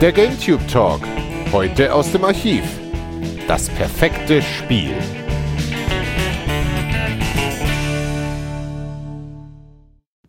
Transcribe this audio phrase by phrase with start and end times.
[0.00, 1.00] Der GameTube Talk.
[1.50, 2.62] Heute aus dem Archiv.
[3.48, 4.94] Das perfekte Spiel.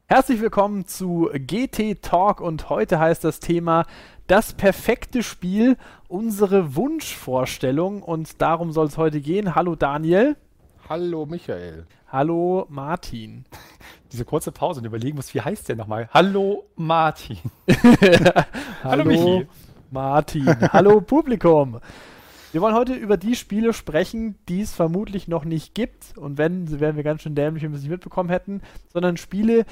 [0.08, 3.86] Herzlich willkommen zu GT Talk und heute heißt das Thema
[4.26, 5.78] das perfekte Spiel,
[6.08, 9.54] unsere Wunschvorstellung und darum soll es heute gehen.
[9.54, 10.36] Hallo Daniel.
[10.90, 11.86] Hallo Michael.
[12.08, 13.46] Hallo Martin.
[14.12, 16.10] Diese kurze Pause und überlegen muss, wie heißt der nochmal?
[16.12, 17.38] Hallo Martin.
[18.84, 19.48] Hallo Michi.
[19.92, 20.48] Martin.
[20.74, 21.80] Hallo Publikum.
[22.52, 26.18] Wir wollen heute über die Spiele sprechen, die es vermutlich noch nicht gibt.
[26.18, 29.18] Und wenn, sie wären wir ganz schön dämlich, wenn wir sie nicht mitbekommen hätten, sondern
[29.18, 29.66] Spiele,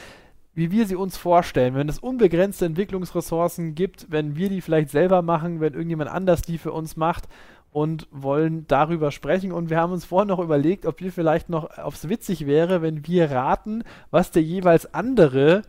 [0.53, 1.73] wie wir sie uns vorstellen.
[1.73, 6.59] Wenn es unbegrenzte Entwicklungsressourcen gibt, wenn wir die vielleicht selber machen, wenn irgendjemand anders die
[6.59, 7.27] für uns macht
[7.71, 9.51] und wollen darüber sprechen.
[9.51, 13.05] Und wir haben uns vorhin noch überlegt, ob wir vielleicht noch aufs witzig wäre, wenn
[13.07, 15.61] wir raten, was der jeweils andere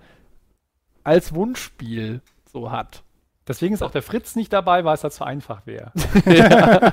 [1.05, 3.03] als Wunschspiel so hat.
[3.49, 5.91] Deswegen ist auch der Fritz nicht dabei, weil es da zu einfach wäre.
[6.27, 6.93] ja,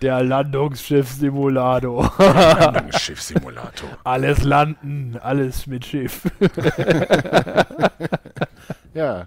[0.00, 2.12] der Landungsschiff-Simulator.
[2.18, 3.88] Landungsschiff-Simulator.
[4.04, 6.22] alles landen, alles mit Schiff.
[8.94, 9.22] ja.
[9.22, 9.26] Ähm,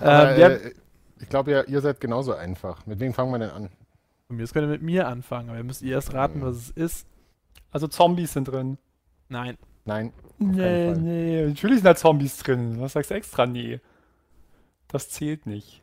[0.00, 0.72] Aber, äh,
[1.20, 2.86] ich glaube ja, ihr seid genauso einfach.
[2.86, 3.68] Mit wem fangen wir denn an?
[4.26, 6.70] Von mir aus könnt ihr mit mir anfangen, aber ihr müsst erst raten, was es
[6.70, 7.06] ist.
[7.70, 8.78] Also Zombies sind drin.
[9.28, 9.56] Nein.
[9.84, 10.12] Nein.
[10.38, 10.98] Nee, Fall.
[10.98, 12.80] nee, natürlich sind da Zombies drin.
[12.80, 13.46] Was sagst du extra?
[13.46, 13.80] Nee.
[14.88, 15.82] Das zählt nicht.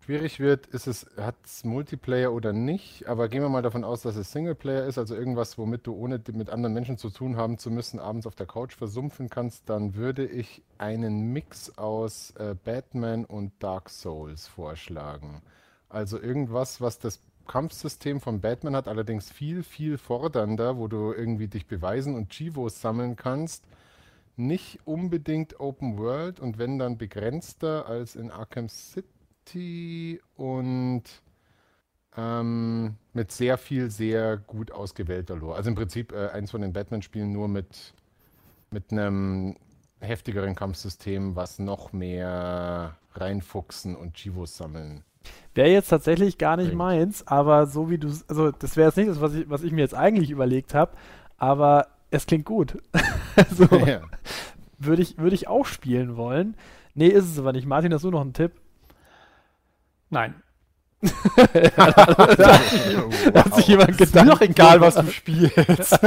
[0.00, 4.00] Schwierig wird, ist es, hat es Multiplayer oder nicht, aber gehen wir mal davon aus,
[4.00, 7.58] dass es Singleplayer ist, also irgendwas, womit du ohne mit anderen Menschen zu tun haben
[7.58, 12.54] zu müssen, abends auf der Couch versumpfen kannst, dann würde ich einen Mix aus äh,
[12.64, 15.42] Batman und Dark Souls vorschlagen.
[15.90, 21.48] Also irgendwas, was das Kampfsystem von Batman hat, allerdings viel, viel fordernder, wo du irgendwie
[21.48, 23.64] dich beweisen und Chivos sammeln kannst.
[24.36, 31.02] Nicht unbedingt Open World und wenn dann begrenzter als in Arkham City und
[32.16, 35.56] ähm, mit sehr viel, sehr gut ausgewählter Lore.
[35.56, 37.94] Also im Prinzip äh, eins von den Batman-Spielen nur mit,
[38.70, 39.56] mit einem
[40.00, 45.02] heftigeren Kampfsystem, was noch mehr reinfuchsen und Chivos sammeln.
[45.54, 49.10] Wäre jetzt tatsächlich gar nicht meins, aber so wie du, also das wäre jetzt nicht
[49.10, 50.92] das, was ich, was ich mir jetzt eigentlich überlegt habe,
[51.36, 52.80] aber es klingt gut.
[53.36, 54.00] also ja.
[54.78, 56.56] würde ich, würde ich auch spielen wollen.
[56.94, 57.66] Nee, ist es aber nicht.
[57.66, 58.52] Martin, hast du noch einen Tipp?
[60.10, 60.34] Nein.
[63.34, 65.98] Hat sich jemand Ist mir Gedanken doch egal, was du spielst.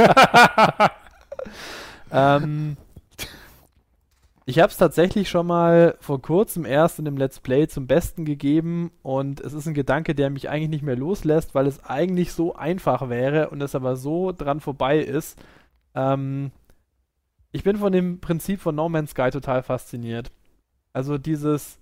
[2.12, 2.76] ähm,
[4.52, 8.26] ich habe es tatsächlich schon mal vor kurzem erst in einem Let's Play zum Besten
[8.26, 12.34] gegeben und es ist ein Gedanke, der mich eigentlich nicht mehr loslässt, weil es eigentlich
[12.34, 15.42] so einfach wäre und es aber so dran vorbei ist.
[15.94, 16.50] Ähm,
[17.50, 20.30] ich bin von dem Prinzip von No Man's Sky total fasziniert.
[20.92, 21.78] Also dieses,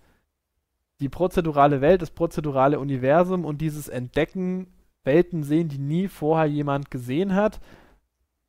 [1.00, 4.68] die prozedurale Welt, das prozedurale Universum und dieses Entdecken,
[5.02, 7.58] Welten sehen, die nie vorher jemand gesehen hat.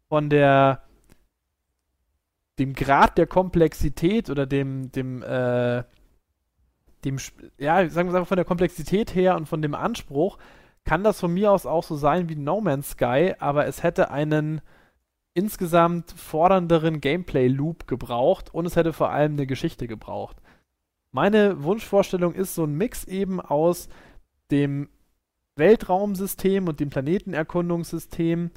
[0.09, 0.83] Von der
[2.61, 5.83] dem Grad der Komplexität oder dem, dem, äh,
[7.03, 7.17] dem,
[7.57, 10.38] ja, sagen wir einfach von der Komplexität her und von dem Anspruch,
[10.83, 14.11] kann das von mir aus auch so sein wie No Man's Sky, aber es hätte
[14.11, 14.61] einen
[15.33, 20.38] insgesamt fordernderen Gameplay-Loop gebraucht und es hätte vor allem eine Geschichte gebraucht.
[21.11, 23.89] Meine Wunschvorstellung ist so ein Mix eben aus
[24.51, 24.88] dem
[25.55, 28.51] Weltraumsystem und dem Planetenerkundungssystem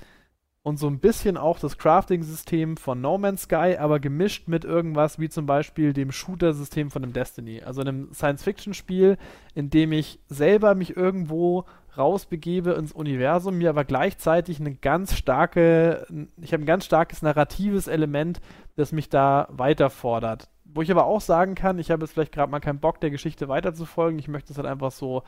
[0.64, 5.18] und so ein bisschen auch das Crafting-System von No Man's Sky, aber gemischt mit irgendwas
[5.18, 7.62] wie zum Beispiel dem Shooter-System von einem Destiny.
[7.62, 9.18] Also einem Science-Fiction-Spiel,
[9.54, 11.66] in dem ich selber mich irgendwo
[11.98, 16.06] rausbegebe ins Universum, mir aber gleichzeitig eine ganz starke,
[16.40, 18.40] ich habe ein ganz starkes narratives Element,
[18.74, 20.48] das mich da weiter fordert.
[20.64, 23.10] Wo ich aber auch sagen kann, ich habe jetzt vielleicht gerade mal keinen Bock, der
[23.10, 24.18] Geschichte weiterzufolgen.
[24.18, 25.24] Ich möchte es halt einfach so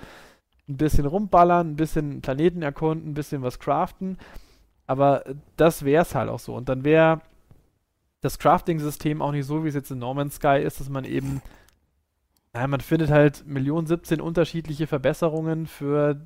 [0.66, 4.16] ein bisschen rumballern, ein bisschen Planeten erkunden, ein bisschen was craften.
[4.86, 5.24] Aber
[5.56, 6.54] das wäre es halt auch so.
[6.54, 7.20] Und dann wäre
[8.20, 11.42] das Crafting-System auch nicht so, wie es jetzt in No Sky ist, dass man eben,
[12.52, 16.20] naja, man findet halt Millionen 17 unterschiedliche Verbesserungen für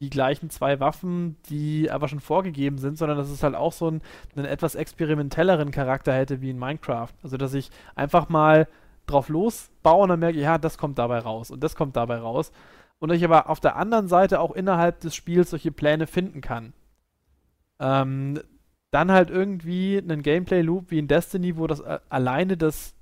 [0.00, 3.88] die gleichen zwei Waffen, die aber schon vorgegeben sind, sondern dass es halt auch so
[3.88, 4.02] einen,
[4.36, 7.12] einen etwas experimentelleren Charakter hätte wie in Minecraft.
[7.22, 8.68] Also, dass ich einfach mal
[9.06, 12.52] drauf losbaue und dann merke, ja, das kommt dabei raus und das kommt dabei raus.
[13.00, 16.72] Und ich aber auf der anderen Seite auch innerhalb des Spiels solche Pläne finden kann.
[17.80, 18.40] Ähm,
[18.90, 22.94] dann halt irgendwie einen Gameplay-Loop wie in Destiny, wo das äh, alleine das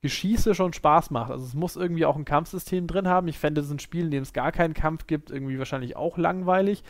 [0.00, 1.30] Geschieße schon Spaß macht.
[1.30, 3.28] Also es muss irgendwie auch ein Kampfsystem drin haben.
[3.28, 6.18] Ich fände es ein Spiel, in dem es gar keinen Kampf gibt, irgendwie wahrscheinlich auch
[6.18, 6.82] langweilig.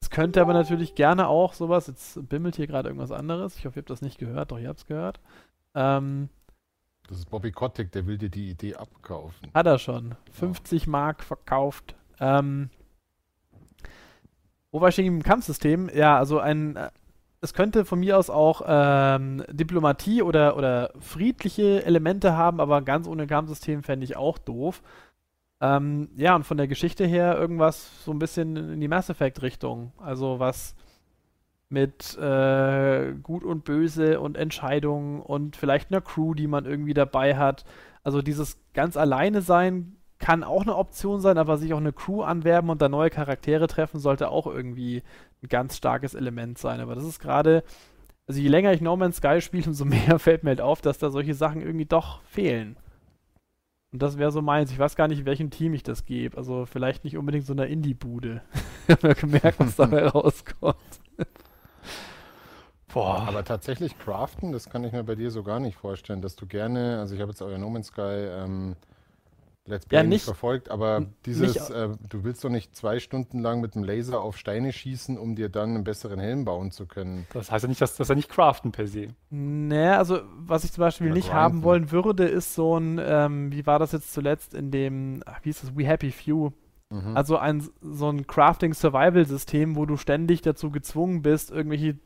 [0.00, 3.56] Es könnte aber natürlich gerne auch sowas, jetzt bimmelt hier gerade irgendwas anderes.
[3.56, 5.20] Ich hoffe, ihr habt das nicht gehört, doch ihr habt es gehört.
[5.74, 6.28] Ähm,
[7.08, 9.50] Das ist Bobby Kotick, der will dir die Idee abkaufen.
[9.54, 10.14] Hat er schon.
[10.32, 11.94] 50 Mark verkauft.
[12.20, 12.70] Ähm,
[14.72, 15.90] wo war ich im Kampfsystem?
[15.94, 16.76] Ja, also ein.
[16.76, 16.90] äh,
[17.40, 23.08] Es könnte von mir aus auch ähm, Diplomatie oder, oder friedliche Elemente haben, aber ganz
[23.08, 24.82] ohne Kampfsystem fände ich auch doof.
[25.60, 29.92] Ähm, ja, und von der Geschichte her irgendwas so ein bisschen in die Mass Effect-Richtung.
[29.98, 30.74] Also was
[31.68, 37.36] mit äh, Gut und Böse und Entscheidungen und vielleicht einer Crew, die man irgendwie dabei
[37.36, 37.64] hat.
[38.04, 42.22] Also dieses ganz alleine sein kann auch eine Option sein, aber sich auch eine Crew
[42.22, 45.02] anwerben und da neue Charaktere treffen, sollte auch irgendwie
[45.42, 46.78] ein ganz starkes Element sein.
[46.78, 47.64] Aber das ist gerade,
[48.28, 50.98] also je länger ich No Man's Sky spiele, umso mehr fällt mir halt auf, dass
[50.98, 52.76] da solche Sachen irgendwie doch fehlen.
[53.92, 54.70] Und das wäre so meins.
[54.70, 56.36] Ich weiß gar nicht, welchem Team ich das gebe.
[56.36, 58.42] Also vielleicht nicht unbedingt so einer Indie-Bude.
[58.88, 60.76] Ich habe ja gemerkt, was dabei rauskommt.
[62.92, 63.22] Boah.
[63.26, 66.46] Aber tatsächlich craften, das kann ich mir bei dir so gar nicht vorstellen, dass du
[66.46, 68.76] gerne, also ich habe jetzt euer No Man's Sky ähm,
[69.64, 72.98] Let's Play Ja, nicht, nicht- verfolgt, aber dieses, nicht- äh, du willst doch nicht zwei
[72.98, 76.72] Stunden lang mit dem Laser auf Steine schießen, um dir dann einen besseren Helm bauen
[76.72, 77.26] zu können.
[77.32, 79.08] Das heißt ja nicht, dass, dass er nicht craften per se.
[79.30, 81.40] Naja, also was ich zum Beispiel Oder nicht grinden.
[81.40, 85.38] haben wollen würde, ist so ein, ähm, wie war das jetzt zuletzt in dem, ach,
[85.42, 86.50] wie hieß das, We Happy Few.
[86.90, 87.16] Mhm.
[87.16, 91.98] Also ein so ein Crafting-Survival-System, wo du ständig dazu gezwungen bist, irgendwelche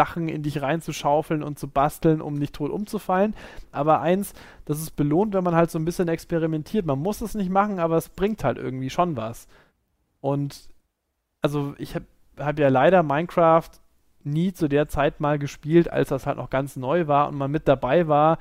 [0.00, 3.34] Sachen in dich reinzuschaufeln und zu basteln, um nicht tot umzufallen.
[3.70, 4.32] Aber eins,
[4.64, 6.86] das ist belohnt, wenn man halt so ein bisschen experimentiert.
[6.86, 9.46] Man muss es nicht machen, aber es bringt halt irgendwie schon was.
[10.22, 10.70] Und
[11.42, 12.06] also ich habe
[12.38, 13.68] hab ja leider Minecraft
[14.24, 17.50] nie zu der Zeit mal gespielt, als das halt noch ganz neu war und man
[17.50, 18.38] mit dabei war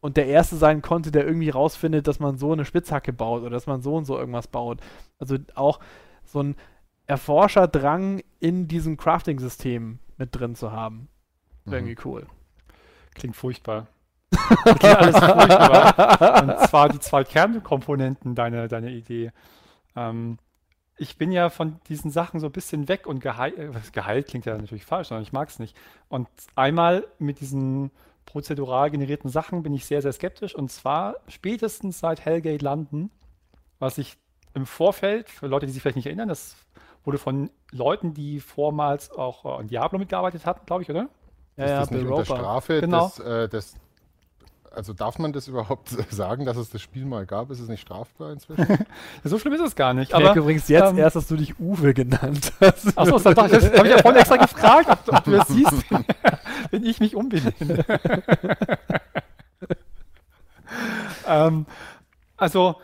[0.00, 3.50] und der Erste sein konnte, der irgendwie rausfindet, dass man so eine Spitzhacke baut oder
[3.50, 4.78] dass man so und so irgendwas baut.
[5.18, 5.80] Also auch
[6.24, 6.54] so ein
[7.08, 11.08] Erforscherdrang in diesem Crafting-System mit drin zu haben.
[11.64, 11.72] Mhm.
[11.72, 12.26] Irgendwie cool.
[13.14, 13.88] Klingt furchtbar.
[14.30, 16.42] Klingt alles furchtbar.
[16.42, 19.32] Und zwar die zwei Kernkomponenten deiner, deiner Idee.
[19.96, 20.38] Ähm,
[20.96, 24.44] ich bin ja von diesen Sachen so ein bisschen weg und geheilt, äh, geheilt klingt
[24.44, 25.76] ja natürlich falsch, sondern ich mag es nicht.
[26.08, 27.90] Und einmal mit diesen
[28.26, 30.54] prozedural generierten Sachen bin ich sehr, sehr skeptisch.
[30.54, 33.10] Und zwar spätestens seit Hellgate landen,
[33.78, 34.18] was ich
[34.54, 36.56] im Vorfeld, für Leute, die sich vielleicht nicht erinnern, das
[37.04, 41.08] wurde von Leuten, die vormals auch äh, an Diablo mitgearbeitet hatten, glaube ich, oder?
[41.56, 42.36] Ja, ist ja, das nicht Bill unter.
[42.36, 42.80] Strafe?
[42.80, 43.12] Genau.
[43.16, 43.74] Das, äh, das,
[44.72, 47.50] also darf man das überhaupt sagen, dass es das Spiel mal gab?
[47.50, 48.66] Ist es nicht strafbar inzwischen?
[49.24, 50.10] So schlimm ist es gar nicht.
[50.10, 52.96] Ich merke Aber übrigens jetzt ähm, erst, dass du dich Uwe genannt hast.
[52.96, 55.84] Achso, das, das, das habe ich ja vorhin extra gefragt, ob, ob du das siehst,
[56.70, 57.84] wenn ich mich umbenenne.
[61.26, 61.66] ähm,
[62.36, 62.76] also,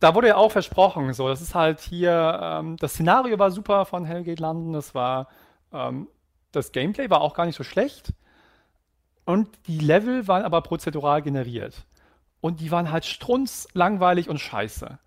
[0.00, 3.84] da wurde ja auch versprochen, so, das ist halt hier, ähm, das Szenario war super
[3.84, 5.28] von Hellgate London, das war,
[5.72, 6.08] ähm,
[6.52, 8.12] das Gameplay war auch gar nicht so schlecht
[9.24, 11.86] und die Level waren aber prozedural generiert
[12.40, 14.98] und die waren halt strunz, langweilig und scheiße.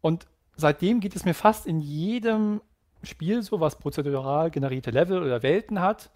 [0.00, 2.60] Und seitdem geht es mir fast in jedem
[3.02, 6.10] Spiel so, was prozedural generierte Level oder Welten hat.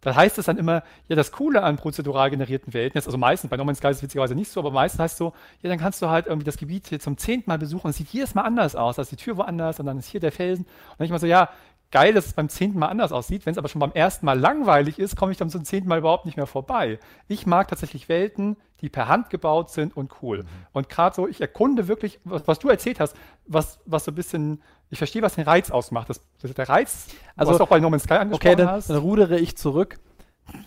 [0.00, 3.50] Da heißt es dann immer, ja, das Coole an prozedural generierten Welten ist, also meistens,
[3.50, 5.68] bei No Man's Sky ist es witzigerweise nicht so, aber meistens heißt es so, ja,
[5.70, 8.08] dann kannst du halt irgendwie das Gebiet hier zum zehnten Mal besuchen und es sieht
[8.10, 8.96] jedes Mal anders aus.
[8.96, 10.64] Da ist die Tür woanders und dann ist hier der Felsen.
[10.64, 11.48] Und dann ich mal so, ja,
[11.90, 13.46] geil, dass es beim zehnten Mal anders aussieht.
[13.46, 15.98] Wenn es aber schon beim ersten Mal langweilig ist, komme ich dann zum zehnten Mal
[15.98, 16.98] überhaupt nicht mehr vorbei.
[17.28, 20.44] Ich mag tatsächlich Welten, die per Hand gebaut sind und cool.
[20.72, 24.14] Und gerade so, ich erkunde wirklich, was, was du erzählt hast, was, was so ein
[24.14, 26.10] bisschen, ich verstehe, was den Reiz ausmacht.
[26.10, 28.68] Das, das, der Reiz, Also, was du auch bei No Man's Sky angesprochen Okay, dann,
[28.68, 29.98] hast, dann rudere ich zurück.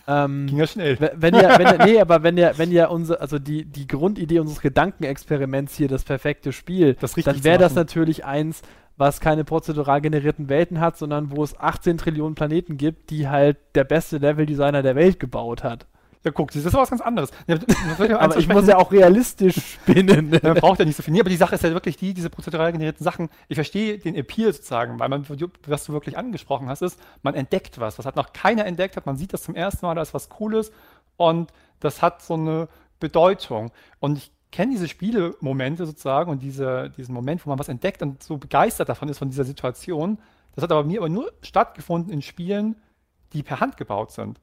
[0.06, 0.96] Ähm, ging ja schnell.
[0.98, 4.38] Wenn ihr, wenn ihr, nee, aber wenn ihr, wenn ihr unser, also die, die Grundidee
[4.38, 8.62] unseres Gedankenexperiments hier, das perfekte Spiel, Das dann wäre das natürlich eins,
[8.96, 13.56] was keine prozedural generierten Welten hat, sondern wo es 18 Trillionen Planeten gibt, die halt
[13.74, 15.86] der beste Leveldesigner der Welt gebaut hat.
[16.24, 17.32] Ja, guck, das ist was ganz anderes.
[17.48, 20.30] Ja, das Aber ich muss ja auch realistisch spinnen.
[20.42, 21.12] Man braucht ja nicht so viel.
[21.12, 23.28] Nee, aber die Sache ist ja wirklich die, diese prozedural generierten Sachen.
[23.48, 25.26] Ich verstehe den Appeal sozusagen, weil man,
[25.66, 29.04] was du wirklich angesprochen hast, ist, man entdeckt was, was hat noch keiner entdeckt hat.
[29.04, 30.70] Man sieht das zum ersten Mal, da ist was Cooles
[31.16, 32.68] und das hat so eine
[33.00, 33.72] Bedeutung.
[33.98, 38.22] Und ich kenne diese Spielemomente sozusagen und diese, diesen Moment, wo man was entdeckt und
[38.22, 40.18] so begeistert davon ist, von dieser Situation.
[40.54, 42.76] Das hat aber mir aber nur stattgefunden in Spielen,
[43.32, 44.38] die per Hand gebaut sind.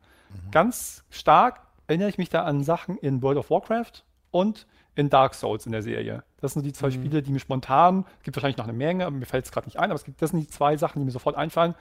[0.52, 5.34] Ganz stark erinnere ich mich da an Sachen in World of Warcraft und in Dark
[5.34, 6.24] Souls in der Serie.
[6.42, 9.16] Das sind die zwei Spiele, die mir spontan, es gibt wahrscheinlich noch eine Menge, aber
[9.16, 11.06] mir fällt es gerade nicht ein, aber es gibt, das sind die zwei Sachen, die
[11.06, 11.76] mir sofort einfallen,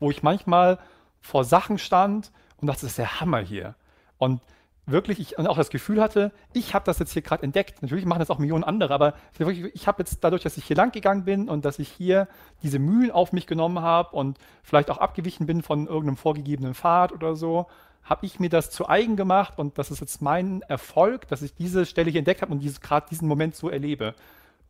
[0.00, 0.78] wo ich manchmal
[1.20, 3.74] vor Sachen stand und dachte, das ist der Hammer hier.
[4.18, 4.40] Und
[4.86, 7.82] wirklich, ich und auch das Gefühl hatte, ich habe das jetzt hier gerade entdeckt.
[7.82, 10.92] Natürlich machen das auch Millionen andere, aber ich habe jetzt dadurch, dass ich hier lang
[10.92, 12.28] gegangen bin und dass ich hier
[12.62, 17.12] diese Mühen auf mich genommen habe und vielleicht auch abgewichen bin von irgendeinem vorgegebenen Pfad
[17.12, 17.66] oder so,
[18.04, 21.54] habe ich mir das zu eigen gemacht und das ist jetzt mein Erfolg, dass ich
[21.54, 24.14] diese Stelle hier entdeckt habe und diese, gerade diesen Moment so erlebe.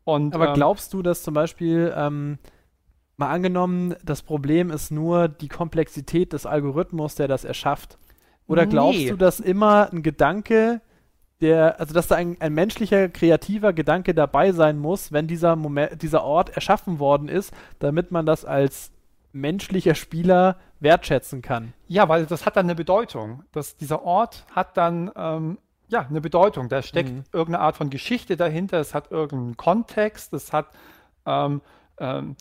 [0.04, 2.38] Und, Aber ähm, glaubst du, dass zum Beispiel, ähm,
[3.18, 7.98] mal angenommen, das Problem ist nur die Komplexität des Algorithmus, der das erschafft?
[8.46, 9.10] Oder glaubst Nee.
[9.10, 10.80] du, dass immer ein Gedanke,
[11.40, 16.00] der, also dass da ein, ein menschlicher, kreativer Gedanke dabei sein muss, wenn dieser Moment,
[16.02, 18.90] dieser Ort erschaffen worden ist, damit man das als
[19.32, 21.72] menschlicher Spieler wertschätzen kann?
[21.88, 23.42] Ja, weil das hat dann eine Bedeutung.
[23.52, 26.68] Das, dieser Ort hat dann ähm, ja eine Bedeutung.
[26.68, 27.24] Da steckt Mhm.
[27.32, 30.68] irgendeine Art von Geschichte dahinter, es hat irgendeinen Kontext, es hat
[31.26, 31.60] ähm,
[31.98, 32.36] ähm,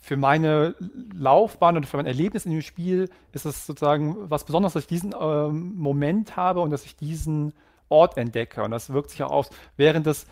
[0.00, 0.74] für meine
[1.14, 4.88] Laufbahn und für mein Erlebnis in dem Spiel ist es sozusagen was Besonderes, dass ich
[4.88, 7.52] diesen ähm, Moment habe und dass ich diesen
[7.88, 8.62] Ort entdecke.
[8.62, 10.26] Und das wirkt sich auch aus, während das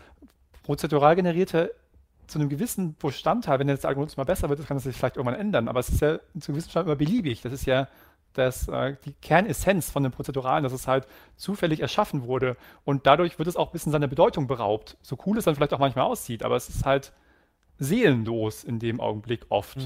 [0.63, 1.75] prozedural generierte
[2.27, 5.17] zu einem gewissen Bestandteil, wenn jetzt der Algorithmus mal besser wird, kann das sich vielleicht
[5.17, 5.69] irgendwann ändern.
[5.69, 7.41] Aber es ist ja zu einem gewissen Bestandteil immer beliebig.
[7.43, 7.89] Das ist ja
[8.35, 11.07] das, äh, die Kernessenz von dem Prozeduralen, dass es halt
[11.37, 12.57] zufällig erschaffen wurde.
[12.85, 14.97] Und dadurch wird es auch ein bisschen seiner Bedeutung beraubt.
[15.03, 17.13] So cool es dann vielleicht auch manchmal aussieht, aber es ist halt
[17.79, 19.79] seelenlos in dem Augenblick oft.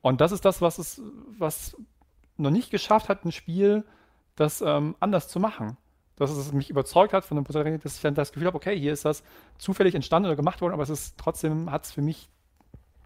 [0.00, 1.00] Und das ist das, was es,
[1.38, 1.76] was
[2.36, 3.84] noch nicht geschafft hat, ein Spiel
[4.36, 5.76] das ähm, anders zu machen.
[6.16, 8.78] Dass es mich überzeugt hat von dem Prozess, dass ich dann das Gefühl habe, okay,
[8.78, 9.22] hier ist das
[9.58, 12.28] zufällig entstanden oder gemacht worden, aber es ist trotzdem hat es für mich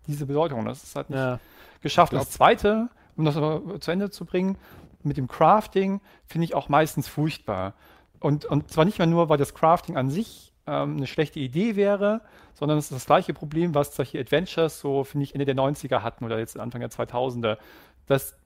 [0.06, 0.64] diese Bedeutung.
[0.64, 1.38] Das ist halt nicht Ja.
[1.80, 2.12] geschafft.
[2.12, 4.58] Und das Zweite, um das aber zu Ende zu bringen,
[5.02, 7.74] mit dem Crafting finde ich auch meistens furchtbar.
[8.20, 11.76] Und, und zwar nicht mehr nur, weil das Crafting an sich ähm, eine schlechte Idee
[11.76, 12.20] wäre,
[12.54, 16.02] sondern es ist das gleiche Problem, was solche Adventures so, finde ich, Ende der 90er
[16.02, 17.58] hatten oder jetzt Anfang der 2000er,
[18.06, 18.36] dass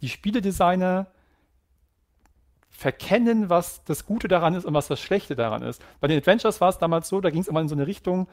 [0.00, 1.06] die Spieledesigner
[2.70, 5.82] verkennen, was das Gute daran ist und was das Schlechte daran ist.
[6.00, 8.26] Bei den Adventures war es damals so, da ging es immer in so eine Richtung,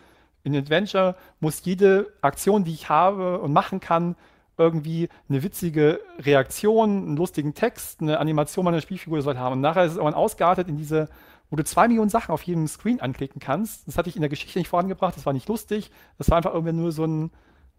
[0.44, 4.16] in Adventure muss jede Aktion, die ich habe und machen kann,
[4.58, 9.54] irgendwie eine witzige Reaktion, einen lustigen Text, eine Animation meiner Spielfigur oder so weiter haben.
[9.54, 11.10] Und nachher ist es irgendwann ausgeartet in diese,
[11.50, 13.88] wo du zwei Millionen Sachen auf jedem Screen anklicken kannst.
[13.88, 15.92] Das hatte ich in der Geschichte nicht vorangebracht, das war nicht lustig.
[16.18, 17.32] Das war einfach irgendwie nur so ein,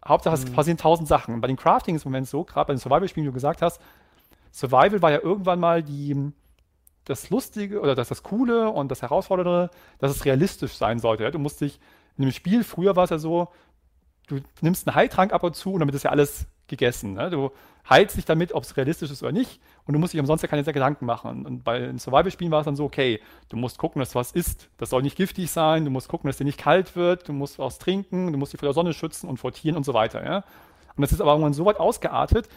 [0.05, 1.33] Hauptsache es passieren tausend Sachen.
[1.33, 3.61] Und bei den Crafting ist im Moment so, gerade bei den Survival-Spielen, wie du gesagt
[3.61, 3.81] hast,
[4.51, 6.33] Survival war ja irgendwann mal die,
[7.05, 11.23] das Lustige oder das, das Coole und das Herausfordernde, dass es realistisch sein sollte.
[11.23, 11.31] Ja?
[11.31, 11.79] Du musst dich
[12.17, 13.47] in einem Spiel, früher war es ja so,
[14.27, 17.13] du nimmst einen Heiltrank ab und zu und damit ist ja alles gegessen.
[17.13, 17.29] Ne?
[17.29, 17.51] Du
[17.89, 20.47] heilst dich damit, ob es realistisch ist oder nicht und du musst dich umsonst ja
[20.47, 21.45] keine Gedanken machen.
[21.45, 23.19] Und bei den Survival-Spielen war es dann so, okay,
[23.49, 24.69] du musst gucken, dass du was isst.
[24.77, 27.59] Das soll nicht giftig sein, du musst gucken, dass dir nicht kalt wird, du musst
[27.59, 30.23] was trinken, du musst dich vor der Sonne schützen und vor Tieren und so weiter.
[30.23, 30.43] Ja?
[30.95, 32.47] Und das ist aber irgendwann so weit ausgeartet,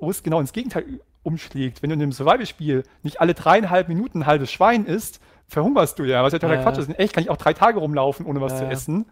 [0.00, 1.82] wo es genau ins Gegenteil umschlägt.
[1.82, 6.04] Wenn du in einem Survival-Spiel nicht alle dreieinhalb Minuten ein halbes Schwein isst, verhungerst du
[6.04, 6.22] ja.
[6.22, 6.62] Was ja totaler Ja.
[6.62, 6.88] Quatsch ist.
[6.88, 9.06] In echt kann ich auch drei Tage rumlaufen, ohne was Ja, zu essen.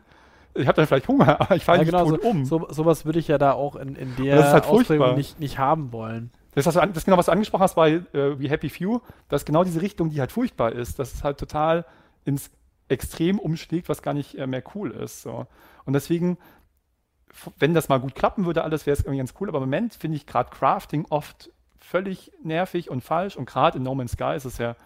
[0.55, 2.45] Ich habe dann vielleicht Hunger, aber ich falle Ja, nicht genau, tot so, um.
[2.45, 5.93] so, sowas würde ich ja da auch in, in der halt Ausprägung nicht, nicht haben
[5.93, 6.31] wollen.
[6.55, 9.01] Das, was du, das ist genau, was du angesprochen hast bei äh, We Happy Few,
[9.29, 10.99] das ist genau diese Richtung, die halt furchtbar ist.
[10.99, 11.87] Das ist halt total
[12.25, 12.51] ins
[12.89, 15.23] Extrem umschlägt, was gar nicht äh, mehr cool ist.
[15.23, 15.47] So.
[15.87, 16.37] Und deswegen,
[17.59, 19.49] wenn das mal gut klappen würde, alles wäre es irgendwie ganz cool.
[19.49, 23.37] Aber im Moment finde ich gerade Crafting oft völlig nervig und falsch.
[23.37, 24.77] Und gerade in No Man's Sky ist es ja,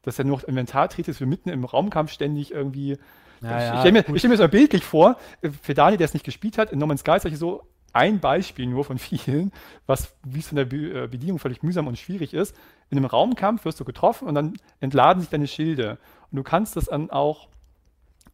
[0.00, 2.96] dass ja nur noch Inventar tritt, dass wir mitten im Raumkampf ständig irgendwie
[3.42, 5.16] Ja, ich ja, ich stelle mir, ich stell mir das mal bildlich vor,
[5.62, 8.66] für Daniel, der es nicht gespielt hat, in No Man's Sky ist so ein Beispiel
[8.66, 9.52] nur von vielen,
[9.86, 12.54] was, wie es von der Be äh, Bedienung völlig mühsam und schwierig ist.
[12.90, 15.98] In einem Raumkampf wirst du getroffen und dann entladen sich deine Schilde.
[16.30, 17.48] Und du kannst das dann auch,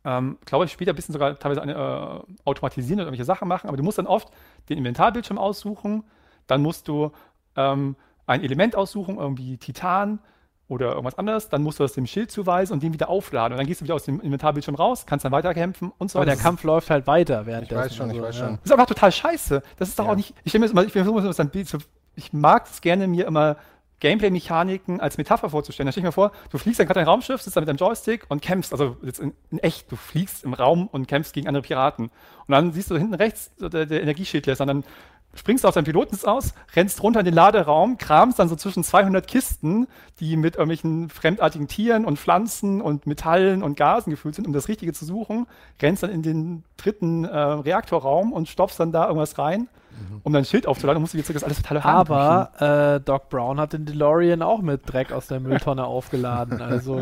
[0.05, 3.69] ähm, glaube ich, später ein bisschen sogar teilweise eine, äh, automatisieren oder irgendwelche Sachen machen,
[3.69, 4.29] aber du musst dann oft
[4.69, 6.05] den Inventarbildschirm aussuchen,
[6.47, 7.13] dann musst du
[7.57, 7.97] ähm,
[8.27, 10.21] ein Element aussuchen, irgendwie Titan
[10.69, 13.53] oder irgendwas anderes, dann musst du das dem Schild zuweisen und den wieder aufladen.
[13.53, 16.23] Und dann gehst du wieder aus dem Inventarbildschirm raus, kannst dann weiterkämpfen und so Aber
[16.27, 16.31] weiter.
[16.33, 17.81] der Das Kampf läuft halt weiter Ich währenddessen.
[17.85, 18.45] weiß schon, ich also, weiß ja.
[18.47, 18.55] schon.
[18.57, 19.63] ist, ist einfach total scheiße.
[19.79, 20.11] Das ist doch Ja.
[20.13, 20.35] auch nicht.
[20.45, 21.79] Ich, mir das immer, ich, mir das dann Bild zu,
[22.17, 23.57] ich mag es gerne, mir immer
[24.01, 25.87] Gameplay-Mechaniken als Metapher vorzustellen.
[25.87, 27.77] Da stell ich mir vor, du fliegst dann gerade dein Raumschiff, sitzt da mit deinem
[27.79, 31.49] Joystick und kämpfst, also jetzt in, in echt, du fliegst im Raum und kämpfst gegen
[31.49, 32.07] andere Piraten.
[32.07, 34.85] Und dann siehst du hinten rechts, so der, der Energieschild lässt, und dann
[35.37, 38.83] springst du aus deinem Pilotensitz aus, rennst runter in den Laderaum, kramst dann so zwischen
[38.83, 39.87] 200 Kisten,
[40.19, 44.69] die mit irgendwelchen fremdartigen Tieren und Pflanzen und Metallen und Gasen gefüllt sind, um das
[44.69, 45.47] Richtige zu suchen,
[45.81, 49.69] rennst dann in den dritten äh, Reaktorraum und stopfst dann da irgendwas rein,
[50.25, 53.59] um dein Schild aufzuladen und musst du jetzt das alles total Aber äh, Doc Brown
[53.59, 56.61] hat den DeLorean auch mit Dreck aus der Mülltonne aufgeladen.
[56.67, 57.01] Also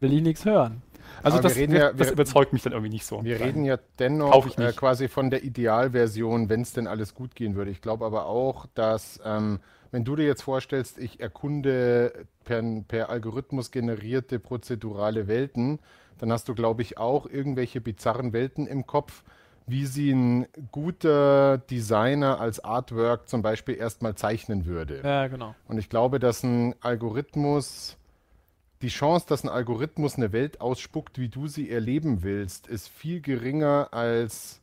[0.00, 0.82] will ich nichts hören.
[1.24, 3.24] Also das, reden ja- das überzeugt mich dann irgendwie nicht so.
[3.24, 7.54] Wir reden ja dennoch äh, quasi von der Idealversion, wenn es denn alles gut gehen
[7.56, 7.70] würde.
[7.70, 13.10] Ich glaube aber auch, dass ähm, wenn du dir jetzt vorstellst, ich erkunde per, per
[13.10, 15.78] Algorithmus generierte prozedurale Welten,
[16.18, 19.22] dann hast du, glaube ich, auch irgendwelche bizarren Welten im Kopf,
[19.66, 25.00] wie sie ein guter Designer als Artwork zum Beispiel erstmal zeichnen würde.
[25.02, 25.54] Ja, genau.
[25.68, 27.96] Und ich glaube, dass ein Algorithmus
[28.84, 33.22] die Chance, dass ein Algorithmus eine Welt ausspuckt, wie du sie erleben willst, ist viel
[33.22, 34.60] geringer als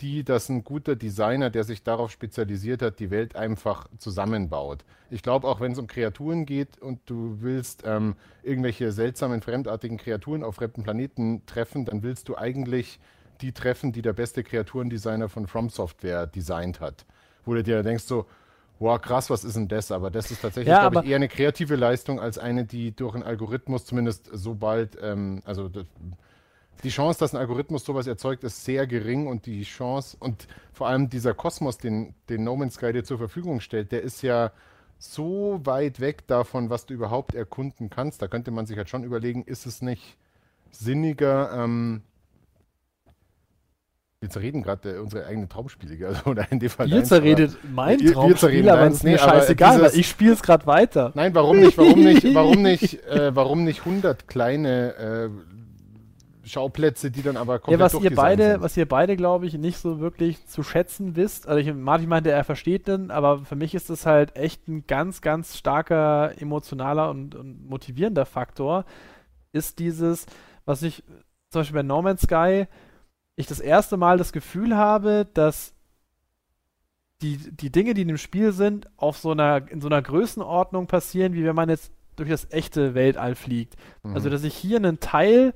[0.00, 4.84] die, dass ein guter Designer, der sich darauf spezialisiert hat, die Welt einfach zusammenbaut.
[5.08, 9.98] Ich glaube, auch wenn es um Kreaturen geht und du willst ähm, irgendwelche seltsamen, fremdartigen
[9.98, 12.98] Kreaturen auf fremden Planeten treffen, dann willst du eigentlich
[13.40, 17.06] die treffen, die der beste Kreaturendesigner von From Software designt hat.
[17.44, 18.26] Wo du dir denkst so,
[18.80, 19.92] wow, krass, was ist denn das?
[19.92, 23.14] Aber das ist tatsächlich, Ja, glaube ich, eher eine kreative Leistung als eine, die durch
[23.14, 25.84] einen Algorithmus zumindest so bald, ähm, also das,
[26.82, 30.88] die Chance, dass ein Algorithmus sowas erzeugt, ist sehr gering und die Chance und vor
[30.88, 34.50] allem dieser Kosmos, den, den No Man's Sky dir zur Verfügung stellt, der ist ja
[34.98, 38.22] so weit weg davon, was du überhaupt erkunden kannst.
[38.22, 40.16] Da könnte man sich halt schon überlegen, ist es nicht
[40.70, 42.02] sinniger, ähm,
[44.20, 47.22] wir zerreden gerade äh, unsere eigenen Traumspiele, also oder in dem Fall Ihr deins, aber-
[47.22, 50.66] zerredet mein wir Traumspiel, zerreden aber ist mir Nee, scheißegal, weil ich spiele es gerade
[50.66, 51.10] weiter.
[51.14, 51.76] Nein, warum nicht?
[51.78, 52.22] Warum nicht?
[52.34, 53.02] Warum nicht?
[53.06, 55.30] Äh, warum nicht 100 kleine äh,
[56.46, 58.60] Schauplätze, die dann aber Ja, komplett was ihr beide, sind?
[58.62, 61.46] was ihr beide, glaube ich, nicht so wirklich zu schätzen wisst.
[61.48, 64.84] Also ich, Martin meinte, er versteht den, aber für mich ist das halt echt ein
[64.86, 68.84] ganz, ganz starker emotionaler und, und motivierender Faktor.
[69.52, 70.26] Ist dieses,
[70.66, 71.02] was ich
[71.50, 72.66] zum Beispiel bei No Man's Sky,
[73.36, 75.74] ich das erste Mal das Gefühl habe, dass
[77.22, 80.86] die, die Dinge, die in dem Spiel sind, auf so einer, in so einer Größenordnung
[80.86, 83.76] passieren, wie wenn man jetzt durch das echte Weltall fliegt.
[84.02, 84.14] Mhm.
[84.14, 85.54] Also, dass ich hier einen Teil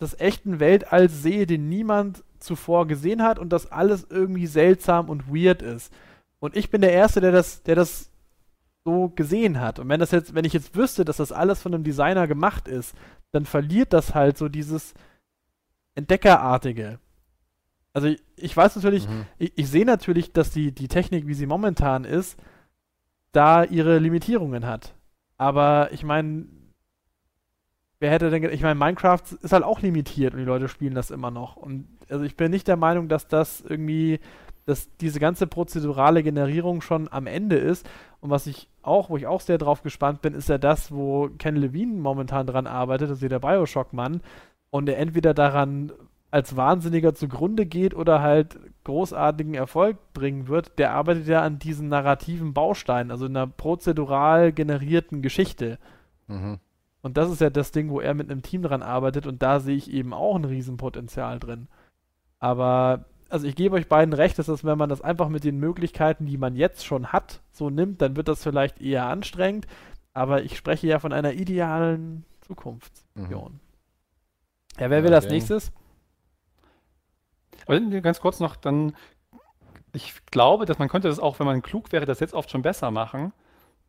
[0.00, 5.32] des echten Weltalls sehe, den niemand zuvor gesehen hat und das alles irgendwie seltsam und
[5.32, 5.92] weird ist.
[6.40, 8.10] Und ich bin der Erste, der das, der das
[8.84, 9.78] so gesehen hat.
[9.78, 12.66] Und wenn das jetzt, wenn ich jetzt wüsste, dass das alles von einem Designer gemacht
[12.66, 12.96] ist,
[13.30, 14.94] dann verliert das halt so dieses
[15.94, 16.98] Entdeckerartige.
[17.92, 19.26] Also ich, ich weiß natürlich, Mhm.
[19.38, 22.38] ich, ich sehe natürlich, dass die, die Technik, wie sie momentan ist,
[23.32, 24.94] da ihre Limitierungen hat.
[25.38, 26.46] Aber ich meine,
[28.00, 31.10] wer hätte denn, ich meine, Minecraft ist halt auch limitiert und die Leute spielen das
[31.10, 31.56] immer noch.
[31.56, 34.20] Und also ich bin nicht der Meinung, dass das irgendwie,
[34.66, 37.88] dass diese ganze prozedurale Generierung schon am Ende ist.
[38.20, 41.28] Und was ich auch, wo ich auch sehr drauf gespannt bin, ist ja das, wo
[41.38, 44.20] Ken Levine momentan dran arbeitet, also der Bioshock-Mann,
[44.72, 45.92] und er entweder daran
[46.30, 51.88] als Wahnsinniger zugrunde geht oder halt großartigen Erfolg bringen wird, der arbeitet ja an diesen
[51.88, 55.78] narrativen Bausteinen, also in einer prozedural generierten Geschichte.
[56.26, 56.58] Mhm.
[57.02, 59.60] Und das ist ja das Ding, wo er mit einem Team dran arbeitet und da
[59.60, 61.68] sehe ich eben auch ein Riesenpotenzial drin.
[62.38, 65.58] Aber, also ich gebe euch beiden recht, dass das, wenn man das einfach mit den
[65.58, 69.66] Möglichkeiten, die man jetzt schon hat, so nimmt, dann wird das vielleicht eher anstrengend.
[70.14, 73.60] Aber ich spreche ja von einer idealen Zukunftsvision.
[74.78, 75.72] Ja, wer Ja, will als nächstes?
[77.66, 78.96] Aber ganz kurz noch, dann,
[79.92, 82.62] ich glaube, dass man könnte das auch, wenn man klug wäre, das jetzt oft schon
[82.62, 83.32] besser machen.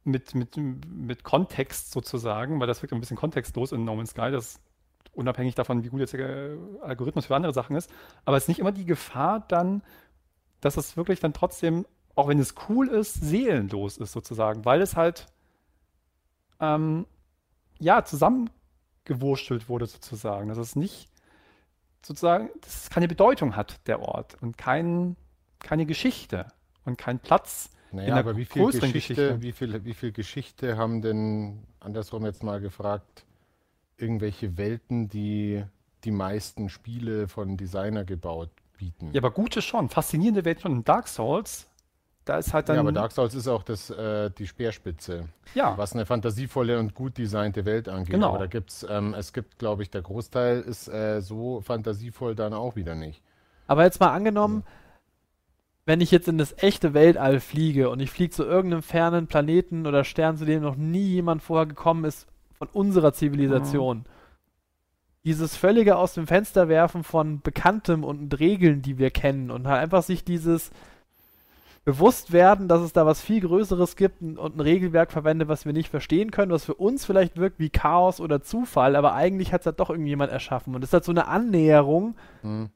[0.05, 4.31] Mit, mit, mit Kontext sozusagen, weil das wirkt ein bisschen kontextlos in No Man's Sky,
[4.31, 4.59] das
[5.13, 7.89] unabhängig davon, wie gut jetzt der Algorithmus für andere Sachen ist.
[8.25, 9.81] Aber es ist nicht immer die Gefahr dann,
[10.59, 14.97] dass es wirklich dann trotzdem, auch wenn es cool ist, seelenlos ist sozusagen, weil es
[14.97, 15.27] halt
[16.59, 17.05] ähm,
[17.79, 18.03] ja
[19.03, 20.49] zusammengewurstelt wurde sozusagen.
[20.49, 21.09] Dass es nicht
[22.01, 25.15] sozusagen, dass es keine Bedeutung hat, der Ort und kein,
[25.59, 26.47] keine Geschichte
[26.85, 27.69] und keinen Platz.
[27.91, 29.41] Naja, in der aber wie viel, Geschichte, Geschichte.
[29.41, 33.25] Wie, viel, wie viel Geschichte haben denn, andersrum jetzt mal gefragt,
[33.97, 35.63] irgendwelche Welten, die
[36.03, 39.11] die meisten Spiele von Designer gebaut bieten?
[39.13, 40.71] Ja, aber gute schon, faszinierende Welt schon.
[40.71, 41.69] In Dark Souls,
[42.25, 42.75] da ist halt dann.
[42.75, 46.95] Ja, aber Dark Souls ist auch das, äh, die Speerspitze, ja, was eine fantasievolle und
[46.95, 48.11] gut designte Welt angeht.
[48.11, 48.29] Genau.
[48.29, 52.53] Aber da gibt's, ähm, es gibt, glaube ich, der Großteil ist äh, so fantasievoll dann
[52.53, 53.21] auch wieder nicht.
[53.67, 54.63] Aber jetzt mal angenommen,
[55.85, 59.85] wenn ich jetzt in das echte Weltall fliege und ich fliege zu irgendeinem fernen Planeten
[59.85, 64.05] oder Stern, zu dem noch nie jemand vorher gekommen ist von unserer Zivilisation.
[65.25, 69.81] Dieses völlige aus dem Fenster werfen von Bekanntem und Regeln, die wir kennen und halt
[69.81, 70.71] einfach sich dieses
[71.85, 75.65] bewusst werden, dass es da was viel Größeres gibt und und ein Regelwerk verwende, was
[75.65, 79.51] wir nicht verstehen können, was für uns vielleicht wirkt wie Chaos oder Zufall, aber eigentlich
[79.51, 80.75] hat es halt doch irgendjemand erschaffen.
[80.75, 82.69] Und es ist halt so eine Annäherung, Hm.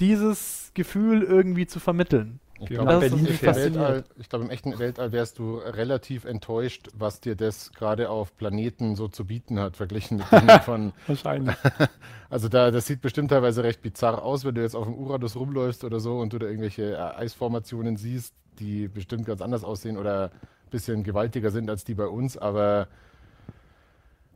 [0.00, 2.40] dieses Gefühl irgendwie zu vermitteln.
[2.60, 3.74] Ich glaube, ist Berlin fasziniert.
[3.74, 8.36] Weltall, ich glaube, im echten Weltall wärst du relativ enttäuscht, was dir das gerade auf
[8.36, 10.92] Planeten so zu bieten hat, verglichen mit denen von.
[11.06, 11.56] wahrscheinlich.
[12.30, 15.34] Also da, das sieht bestimmt teilweise recht bizarr aus, wenn du jetzt auf dem Uranus
[15.34, 19.96] rumläufst oder so und du da irgendwelche äh, Eisformationen siehst, die bestimmt ganz anders aussehen
[19.96, 22.88] oder ein bisschen gewaltiger sind als die bei uns, aber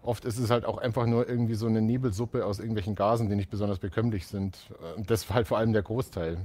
[0.02, 3.37] oft ist es halt auch einfach nur irgendwie so eine Nebelsuppe aus irgendwelchen Gasen, die
[3.37, 4.56] nicht besonders bekömmlich sind.
[4.96, 6.38] Und das war halt vor allem der Großteil.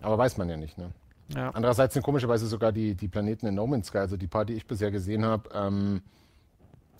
[0.00, 0.90] Aber weiß man ja nicht, ne?
[1.34, 1.50] Ja.
[1.50, 4.54] Andererseits sind komischerweise sogar die, die Planeten in No Man's Sky, also die paar, die
[4.54, 6.02] ich bisher gesehen habe, ähm,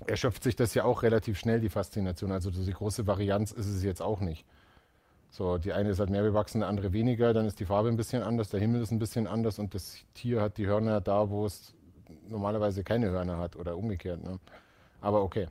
[0.06, 2.32] erschöpft sich das ja auch relativ schnell, die Faszination.
[2.32, 4.44] Also die große Varianz ist es jetzt auch nicht.
[5.30, 7.96] So, die eine ist halt mehr bewachsen, die andere weniger, dann ist die Farbe ein
[7.96, 11.30] bisschen anders, der Himmel ist ein bisschen anders und das Tier hat die Hörner da,
[11.30, 11.74] wo es
[12.28, 14.22] normalerweise keine Hörner hat oder umgekehrt.
[14.24, 14.40] Ne?
[15.00, 15.46] Aber okay.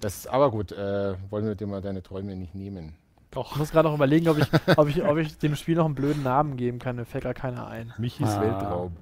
[0.00, 2.94] Das, aber gut, äh, wollen wir dir mal deine Träume nicht nehmen.
[3.32, 3.52] Doch.
[3.52, 5.94] Ich muss gerade noch überlegen, ob ich, ob, ich, ob ich dem Spiel noch einen
[5.94, 6.96] blöden Namen geben kann.
[6.96, 7.92] Mir fällt gar keiner ein.
[7.98, 8.40] Michis ah.
[8.40, 8.96] Weltraum.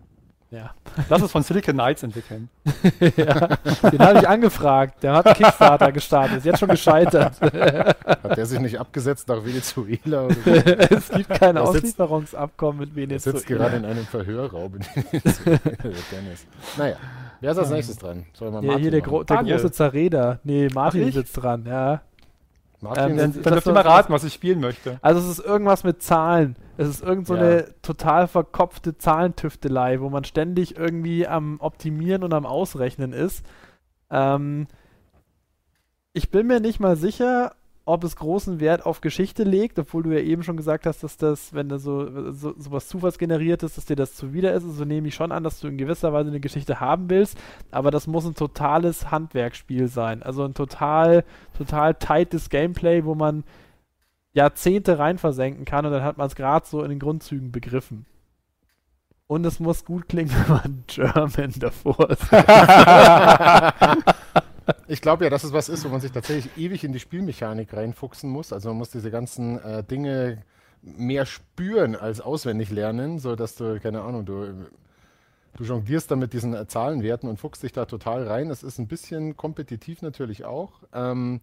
[0.50, 0.74] Ja.
[1.08, 2.48] Lass es von Silicon Knights entwickeln.
[3.16, 3.56] ja,
[3.88, 5.00] den habe ich angefragt.
[5.02, 7.40] Der hat Kickstarter gestartet, ist jetzt schon gescheitert.
[7.40, 10.26] hat der sich nicht abgesetzt nach Venezuela?
[10.90, 13.36] Es gibt kein Auslieferungsabkommen mit Venezuela.
[13.36, 15.60] Er sitzt gerade in einem Verhörraum in Venezuela.
[16.76, 16.96] naja,
[17.40, 18.26] wer ist als nächstes dran?
[18.32, 20.40] Soll man ja, hier der, Gro der große Zerreder.
[20.42, 22.00] Nee, Martin sitzt dran, ja.
[22.80, 24.98] Martin, ähm, dann, dann dürft ihr mal raten, was ich spielen möchte.
[25.02, 26.56] Also es ist irgendwas mit Zahlen.
[26.78, 27.40] Es ist irgend so ja.
[27.40, 33.44] eine total verkopfte Zahlentüftelei, wo man ständig irgendwie am Optimieren und am Ausrechnen ist.
[34.10, 34.66] Ähm,
[36.12, 37.52] ich bin mir nicht mal sicher,
[37.90, 41.16] ob es großen Wert auf Geschichte legt, obwohl du ja eben schon gesagt hast, dass
[41.16, 44.64] das, wenn da so, so, so was Zufallsgeneriertes, dass dir das zuwider ist.
[44.64, 47.38] Also nehme ich schon an, dass du in gewisser Weise eine Geschichte haben willst,
[47.70, 50.22] aber das muss ein totales Handwerkspiel sein.
[50.22, 51.24] Also ein total,
[51.56, 53.44] total tightes Gameplay, wo man
[54.32, 58.06] Jahrzehnte rein versenken kann und dann hat man es gerade so in den Grundzügen begriffen.
[59.26, 62.30] Und es muss gut klingen, wenn man German davor ist.
[64.88, 67.72] ich glaube ja, dass es was ist, wo man sich tatsächlich ewig in die Spielmechanik
[67.72, 68.52] reinfuchsen muss.
[68.52, 70.42] Also man muss diese ganzen äh, Dinge
[70.82, 74.66] mehr spüren als auswendig lernen, so dass du, keine Ahnung, du,
[75.56, 78.50] du jonglierst da mit diesen äh, Zahlenwerten und fuchst dich da total rein.
[78.50, 80.82] Es ist ein bisschen kompetitiv natürlich auch.
[80.92, 81.40] Ähm,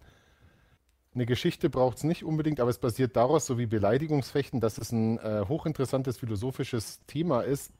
[1.14, 4.92] eine Geschichte braucht es nicht unbedingt, aber es basiert daraus, so wie Beleidigungsfechten, dass es
[4.92, 7.72] ein äh, hochinteressantes philosophisches Thema ist,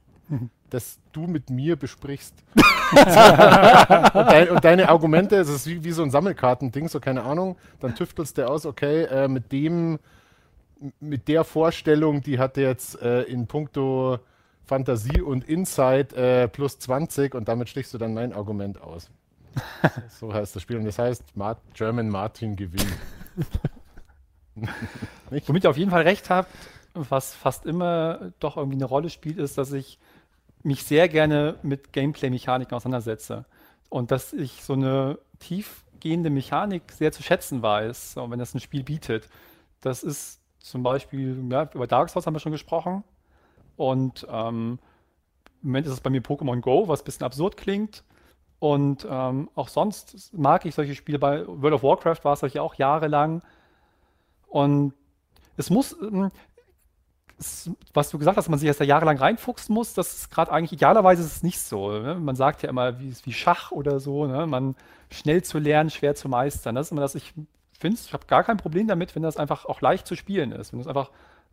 [0.71, 2.35] das du mit mir besprichst.
[2.55, 3.07] und,
[4.15, 7.95] dein, und, deine Argumente, es ist wie, wie so ein Sammelkartending, so keine Ahnung, dann
[7.95, 9.99] tüftelst du aus, okay, äh, mit dem,
[11.01, 14.19] mit der Vorstellung, die hat jetzt äh, in puncto
[14.65, 19.11] Fantasie und Insight äh, plus 20 und damit stichst du dann mein Argument aus.
[20.09, 20.77] so heißt das Spiel.
[20.77, 22.87] Und das heißt, Mart German Martin gewinnt.
[25.47, 26.51] Womit ihr auf jeden Fall recht habt,
[26.95, 29.99] was fast immer doch irgendwie eine Rolle spielt, ist, dass ich
[30.63, 33.45] mich sehr gerne mit Gameplay-Mechaniken auseinandersetze.
[33.89, 38.83] Und dass ich so eine tiefgehende Mechanik sehr zu schätzen weiß, wenn das ein Spiel
[38.83, 39.29] bietet.
[39.81, 43.05] Das ist zum Beispiel, ja, über Dark Souls haben wir schon gesprochen.
[43.77, 44.79] Und ähm,
[45.63, 48.05] im Moment ist es bei mir Pokémon Go, was ein bisschen absurd klingt.
[48.59, 51.19] Und ähm, auch sonst mag ich solche Spiele.
[51.19, 53.43] Bei World of Warcraft war es solche auch jahrelang.
[54.49, 54.95] Und
[55.57, 55.97] es muss,
[57.95, 60.73] was du gesagt hast, man sich erst da jahrelang reinfuchsen muss, das ist gerade eigentlich
[60.73, 61.93] idealerweise ist es nicht so.
[61.93, 62.17] Ne?
[62.17, 64.47] Man sagt ja immer, wie, wie Schach oder so, ne?
[64.47, 64.75] man
[65.11, 66.75] schnell zu lernen, schwer zu meistern.
[66.75, 67.33] Das ist immer das, ich
[67.79, 70.73] finde, ich habe gar kein Problem damit, wenn das einfach auch leicht zu spielen ist.
[70.73, 71.11] Wenn du es einfach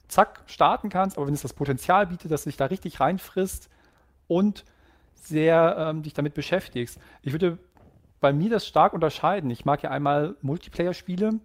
[0.08, 3.70] zack starten kannst, aber wenn es das Potenzial bietet, dass du dich da richtig reinfrisst
[4.28, 4.66] und
[5.14, 7.00] sehr ähm, dich damit beschäftigst.
[7.22, 7.58] Ich würde
[8.22, 9.50] bei mir das stark unterscheiden.
[9.50, 11.40] Ich mag ja einmal Multiplayer-Spiele,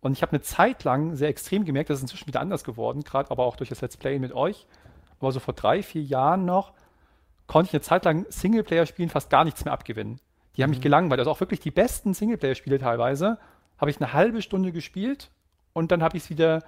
[0.00, 3.02] und ich habe eine Zeit lang sehr extrem gemerkt, das ist inzwischen wieder anders geworden,
[3.02, 4.66] gerade aber auch durch das Let's Play mit euch.
[5.18, 6.72] Aber so vor drei, vier Jahren noch
[7.46, 10.20] konnte ich eine Zeit lang Singleplayer-Spielen fast gar nichts mehr abgewinnen.
[10.56, 10.76] Die haben mhm.
[10.76, 11.18] mich gelangweilt.
[11.18, 13.38] Also auch wirklich die besten Singleplayer-Spiele teilweise
[13.76, 15.30] habe ich eine halbe Stunde gespielt
[15.72, 16.62] und dann habe ich es wieder,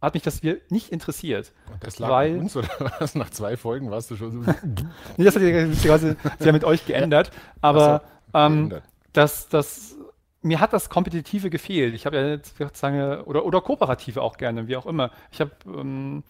[0.00, 1.52] hat mich das wieder nicht interessiert.
[1.80, 2.68] Das lag weil, uns oder
[2.98, 3.14] was?
[3.14, 4.38] Nach zwei Folgen warst du schon so.
[5.16, 7.30] nee, das hat sich ja mit euch geändert.
[7.60, 8.84] Aber so, ähm, geändert.
[9.12, 9.96] das, das
[10.42, 11.94] mir hat das Kompetitive gefehlt.
[11.94, 15.10] Ich habe ja jetzt sozusagen, oder, oder Kooperative auch gerne, wie auch immer.
[15.30, 16.24] Ich habe ähm,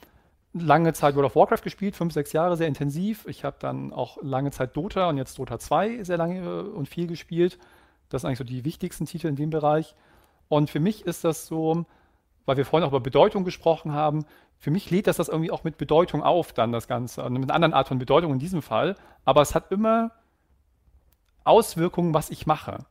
[0.52, 3.26] lange Zeit World of Warcraft gespielt, fünf, sechs Jahre sehr intensiv.
[3.26, 7.06] Ich habe dann auch lange Zeit Dota und jetzt Dota 2 sehr lange und viel
[7.06, 7.58] gespielt.
[8.10, 9.94] Das sind eigentlich so die wichtigsten Titel in dem Bereich.
[10.48, 11.86] Und für mich ist das so,
[12.44, 14.26] weil wir vorhin auch über Bedeutung gesprochen haben,
[14.58, 17.24] für mich lädt das das irgendwie auch mit Bedeutung auf, dann das Ganze.
[17.24, 18.94] Und mit einer anderen Art von Bedeutung in diesem Fall.
[19.24, 20.12] Aber es hat immer
[21.42, 22.84] Auswirkungen, was ich mache.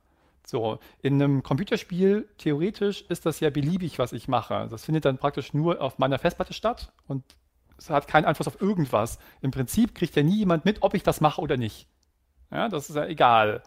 [0.52, 4.68] So, in einem Computerspiel, theoretisch ist das ja beliebig, was ich mache.
[4.70, 7.24] Das findet dann praktisch nur auf meiner Festplatte statt und
[7.78, 9.18] es hat keinen Einfluss auf irgendwas.
[9.40, 11.88] Im Prinzip kriegt ja nie jemand mit, ob ich das mache oder nicht.
[12.52, 13.64] Ja, das ist ja egal.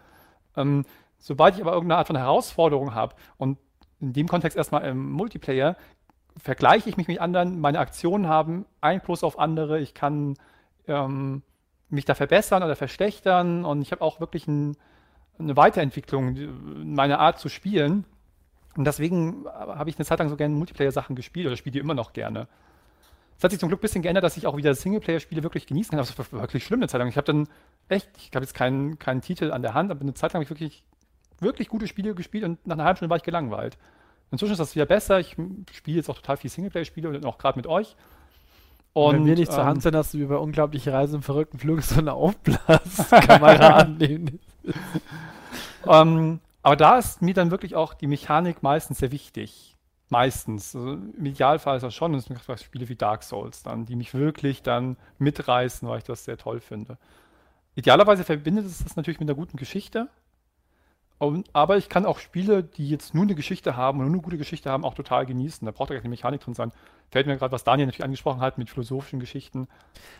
[0.59, 0.85] Ähm,
[1.19, 3.57] sobald ich aber irgendeine Art von Herausforderung habe und
[4.01, 5.79] in dem Kontext erstmal im Multiplayer,
[6.37, 10.35] vergleiche ich mich mit anderen, meine Aktionen haben Einfluss auf andere, ich kann
[10.87, 11.45] ähm,
[11.89, 14.77] mich da verbessern oder verschlechtern und ich habe auch wirklich ein
[15.39, 18.05] eine Weiterentwicklung meiner Art zu spielen.
[18.77, 21.95] Und deswegen habe ich eine Zeit lang so gerne Multiplayer-Sachen gespielt oder spiele die immer
[21.95, 22.49] noch gerne.
[23.37, 25.91] Es hat sich zum Glück ein bisschen geändert, dass ich auch wieder Singleplayer-Spiele wirklich genießen
[25.91, 25.99] kann.
[25.99, 27.09] Das war wirklich schlimm eine Zeit lang.
[27.09, 27.49] Ich habe dann
[27.89, 30.45] echt, ich habe jetzt keinen, keinen Titel an der Hand, aber eine Zeit lang habe
[30.45, 30.85] ich wirklich
[31.41, 33.77] wirklich gute Spiele gespielt und nach einer halben Stunde war ich gelangweilt.
[34.31, 35.21] Inzwischen ist das wieder besser.
[35.21, 35.37] Ich
[35.73, 37.95] spiele jetzt auch total viel Singleplayer-Spiele und auch gerade mit euch.
[38.93, 41.59] Und, wenn wir nicht ähm, zur Hand sind, hast du bei Unglaubliche Reise im verrückten
[41.59, 44.41] Flug so eine Aufblaskamera annehmen.
[45.87, 49.77] ähm, aber da ist mir dann wirklich auch die Mechanik meistens sehr wichtig.
[50.11, 50.75] Meistens.
[50.75, 52.15] Also Im Idealfall ist das schon.
[52.15, 56.25] Es sind Spiele wie Dark Souls dann, die mich wirklich dann mitreißen, weil ich das
[56.25, 56.99] sehr toll finde.
[57.75, 60.09] Idealerweise verbindet es das natürlich mit einer guten Geschichte.
[61.19, 64.23] Und, aber ich kann auch Spiele, die jetzt nur eine Geschichte haben und nur eine
[64.23, 65.65] gute Geschichte haben, auch total genießen.
[65.65, 66.73] Da braucht ja keine Mechanik drin sein.
[67.11, 69.69] Fällt mir gerade, was Daniel natürlich angesprochen hat mit philosophischen Geschichten.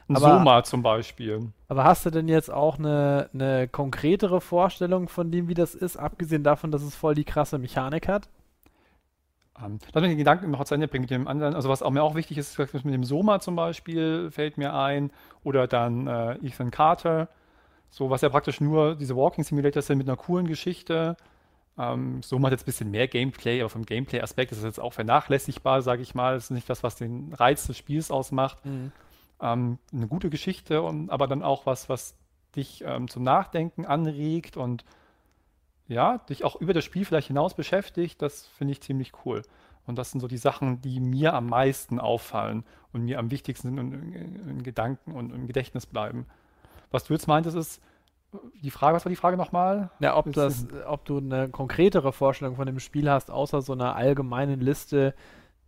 [0.09, 1.53] Ein aber, Soma zum Beispiel.
[1.69, 5.97] Aber hast du denn jetzt auch eine, eine konkretere Vorstellung von dem, wie das ist,
[5.97, 8.29] abgesehen davon, dass es voll die krasse Mechanik hat?
[9.57, 11.55] Um, lass mich den Gedanken noch zu Ende bringen mit dem anderen.
[11.55, 15.11] Also was auch mir auch wichtig ist, mit dem Soma zum Beispiel fällt mir ein.
[15.43, 17.29] Oder dann äh, Ethan Carter
[17.95, 21.17] so, was ja praktisch nur diese Walking Simulators sind mit einer coolen Geschichte.
[21.79, 24.93] Ähm, so macht jetzt ein bisschen mehr Gameplay, aber vom Gameplay-Aspekt ist es jetzt auch
[24.93, 26.35] vernachlässigbar, sage ich mal.
[26.35, 28.67] Das ist nicht das, was den Reiz des Spiels ausmacht.
[28.67, 28.91] Mhm.
[29.41, 32.17] Ähm, eine gute Geschichte, und, aber dann auch was, was
[32.57, 34.85] dich ähm, zum Nachdenken anregt und
[35.87, 38.21] ja, dich auch über das Spiel vielleicht hinaus beschäftigt.
[38.21, 39.43] Das finde ich ziemlich cool.
[39.87, 43.79] Und das sind so die Sachen, die mir am meisten auffallen und mir am wichtigsten
[43.79, 46.27] in, in, in Gedanken und im Gedächtnis bleiben.
[46.95, 47.83] Was du jetzt meintest, ist
[48.63, 49.91] die Frage, was war die Frage nochmal?
[49.99, 53.97] Ja, ob, das, ob du eine konkretere Vorstellung von dem Spiel hast, außer so einer
[53.97, 55.13] allgemeinen Liste,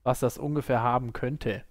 [0.04, 1.64] was das ungefähr haben könnte.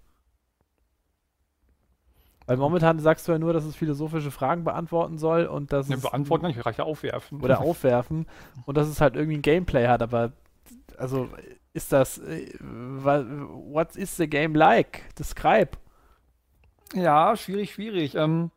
[2.48, 5.96] Weil momentan sagst du ja nur, dass es philosophische Fragen beantworten soll und dass ja,
[5.96, 7.42] beantworten nicht, reicht ja aufwerfen.
[7.42, 8.28] Oder aufwerfen
[8.66, 10.34] und dass es halt irgendwie ein Gameplay hat, aber
[10.98, 11.30] also
[11.72, 15.16] ist das äh, what is the game like?
[15.16, 15.78] Describe.
[16.94, 18.16] Ja, schwierig, schwierig.
[18.16, 18.52] Ähm,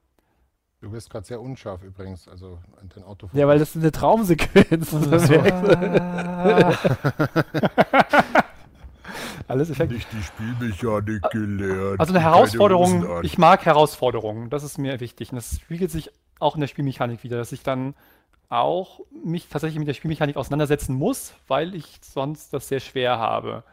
[0.80, 3.28] Du bist gerade sehr unscharf übrigens, also an dein Auto.
[3.32, 4.90] Ja, weil das ist eine Traumsequenz.
[4.90, 4.98] So.
[9.48, 9.92] Alles Effekt.
[9.92, 11.98] Nicht die Spielmechanik gelernt.
[11.98, 15.32] Also eine Herausforderung, ich mag Herausforderungen, das ist mir wichtig.
[15.32, 17.94] Und das spiegelt sich auch in der Spielmechanik wieder, dass ich dann
[18.48, 23.64] auch mich tatsächlich mit der Spielmechanik auseinandersetzen muss, weil ich sonst das sehr schwer habe.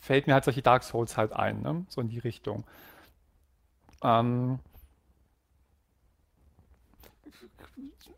[0.00, 1.84] Fällt mir halt solche Dark Souls halt ein, ne?
[1.88, 2.64] so in die Richtung.
[4.02, 4.60] Ähm,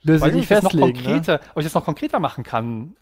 [0.04, 1.02] Löse nicht festlegen.
[1.02, 1.40] Ne?
[1.54, 2.94] Ob ich das noch konkreter machen kann.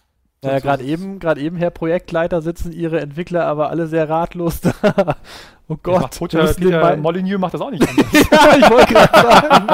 [0.44, 4.72] Ja, gerade eben, gerade eben, Herr Projektleiter, sitzen Ihre Entwickler aber alle sehr ratlos da.
[5.68, 6.18] oh Gott.
[6.18, 8.06] Peter, Peter Molyneux macht das auch nicht anders.
[8.12, 9.66] ja, ich wollte gerade sagen.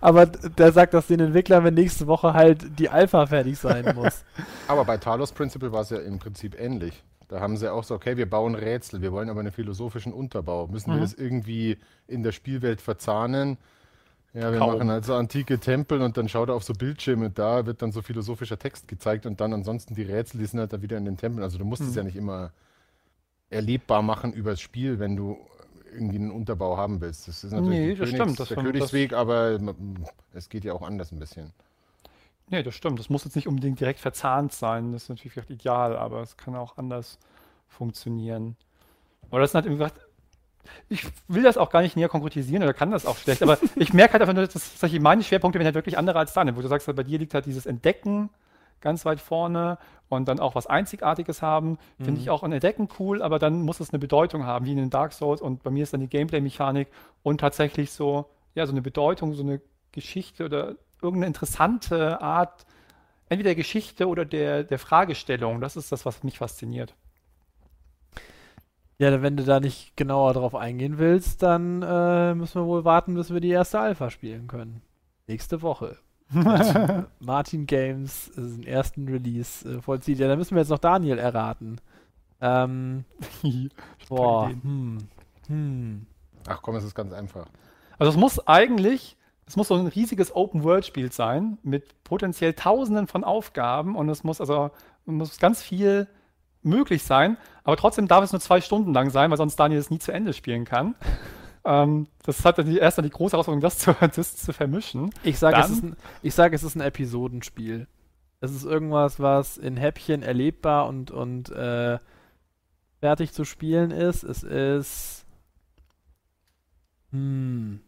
[0.00, 4.24] aber der sagt das den Entwicklern, wenn nächste Woche halt die Alpha fertig sein muss.
[4.68, 7.02] Aber bei Talos Principle war es ja im Prinzip ähnlich.
[7.28, 10.66] Da haben sie auch so, okay, wir bauen Rätsel, wir wollen aber einen philosophischen Unterbau.
[10.66, 10.94] Müssen mhm.
[10.94, 11.76] wir das irgendwie
[12.06, 13.58] in der Spielwelt verzahnen?
[14.34, 14.74] Ja, wir Kaum.
[14.74, 17.92] machen halt so antike Tempel und dann schaut er auf so Bildschirme, da wird dann
[17.92, 21.06] so philosophischer Text gezeigt und dann ansonsten die Rätsel, die sind halt da wieder in
[21.06, 21.42] den Tempeln.
[21.42, 21.88] Also du musst hm.
[21.88, 22.52] es ja nicht immer
[23.50, 25.38] erlebbar machen über das Spiel, wenn du
[25.92, 27.28] irgendwie einen Unterbau haben willst.
[27.28, 29.58] Das ist natürlich nee, das Königs, stimmt, das der Königsweg, aber
[30.34, 31.52] es geht ja auch anders ein bisschen.
[32.50, 32.98] Nee, das stimmt.
[32.98, 34.92] Das muss jetzt nicht unbedingt direkt verzahnt sein.
[34.92, 37.18] Das ist natürlich vielleicht ideal, aber es kann auch anders
[37.68, 38.56] funktionieren.
[39.30, 40.00] Aber das sind halt, wie gesagt,
[40.88, 43.92] ich will das auch gar nicht näher konkretisieren oder kann das auch schlecht, aber ich
[43.92, 46.60] merke halt einfach nur, dass solche meine Schwerpunkte werden halt wirklich andere als deine, wo
[46.60, 48.30] du sagst, bei dir liegt halt dieses Entdecken
[48.80, 52.18] ganz weit vorne und dann auch was Einzigartiges haben, finde mhm.
[52.18, 54.90] ich auch ein Entdecken cool, aber dann muss es eine Bedeutung haben, wie in den
[54.90, 56.88] Dark Souls und bei mir ist dann die Gameplay-Mechanik
[57.22, 59.60] und tatsächlich so, ja, so eine Bedeutung, so eine
[59.92, 62.66] Geschichte oder irgendeine interessante Art,
[63.28, 66.94] entweder der Geschichte oder der, der Fragestellung, das ist das, was mich fasziniert.
[68.98, 73.14] Ja, wenn du da nicht genauer drauf eingehen willst, dann äh, müssen wir wohl warten,
[73.14, 74.82] bis wir die erste Alpha spielen können.
[75.28, 75.98] Nächste Woche.
[77.20, 80.18] Martin Games äh, den ersten Release äh, vollzieht.
[80.18, 81.80] Ja, da müssen wir jetzt noch Daniel erraten.
[82.40, 83.04] Ähm,
[84.08, 84.98] boah, hm,
[85.46, 86.06] hm.
[86.48, 87.46] Ach komm, es ist ganz einfach.
[87.98, 93.22] Also es muss eigentlich, es muss so ein riesiges Open-World-Spiel sein mit potenziell Tausenden von
[93.22, 94.70] Aufgaben und es muss also
[95.06, 96.08] muss ganz viel
[96.62, 99.90] möglich sein, aber trotzdem darf es nur zwei Stunden lang sein, weil sonst Daniel es
[99.90, 100.94] nie zu Ende spielen kann.
[101.64, 105.10] Ähm, das hat dann die, erst dann die große Herausforderung, das zu, das zu vermischen.
[105.22, 107.86] Ich sage, es, ist ein, sag, es ist ein Episodenspiel.
[108.40, 111.98] Es ist irgendwas, was in Häppchen erlebbar und, und äh,
[113.00, 114.22] fertig zu spielen ist.
[114.22, 115.26] Es ist.
[117.10, 117.80] Hm.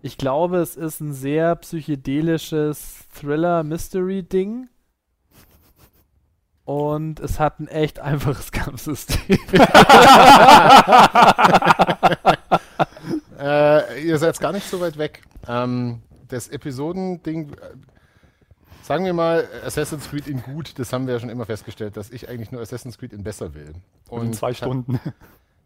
[0.00, 4.68] Ich glaube, es ist ein sehr psychedelisches Thriller-Mystery-Ding
[6.66, 9.38] und es hat ein echt einfaches Kampfsystem.
[13.40, 15.22] äh, ihr seid gar nicht so weit weg.
[15.48, 17.56] Ähm, das Episodending, äh,
[18.82, 22.08] Sagen wir mal, Assassin's Creed in gut, das haben wir ja schon immer festgestellt, dass
[22.10, 23.74] ich eigentlich nur Assassin's Creed in besser will.
[24.08, 25.00] Und in zwei Stunden.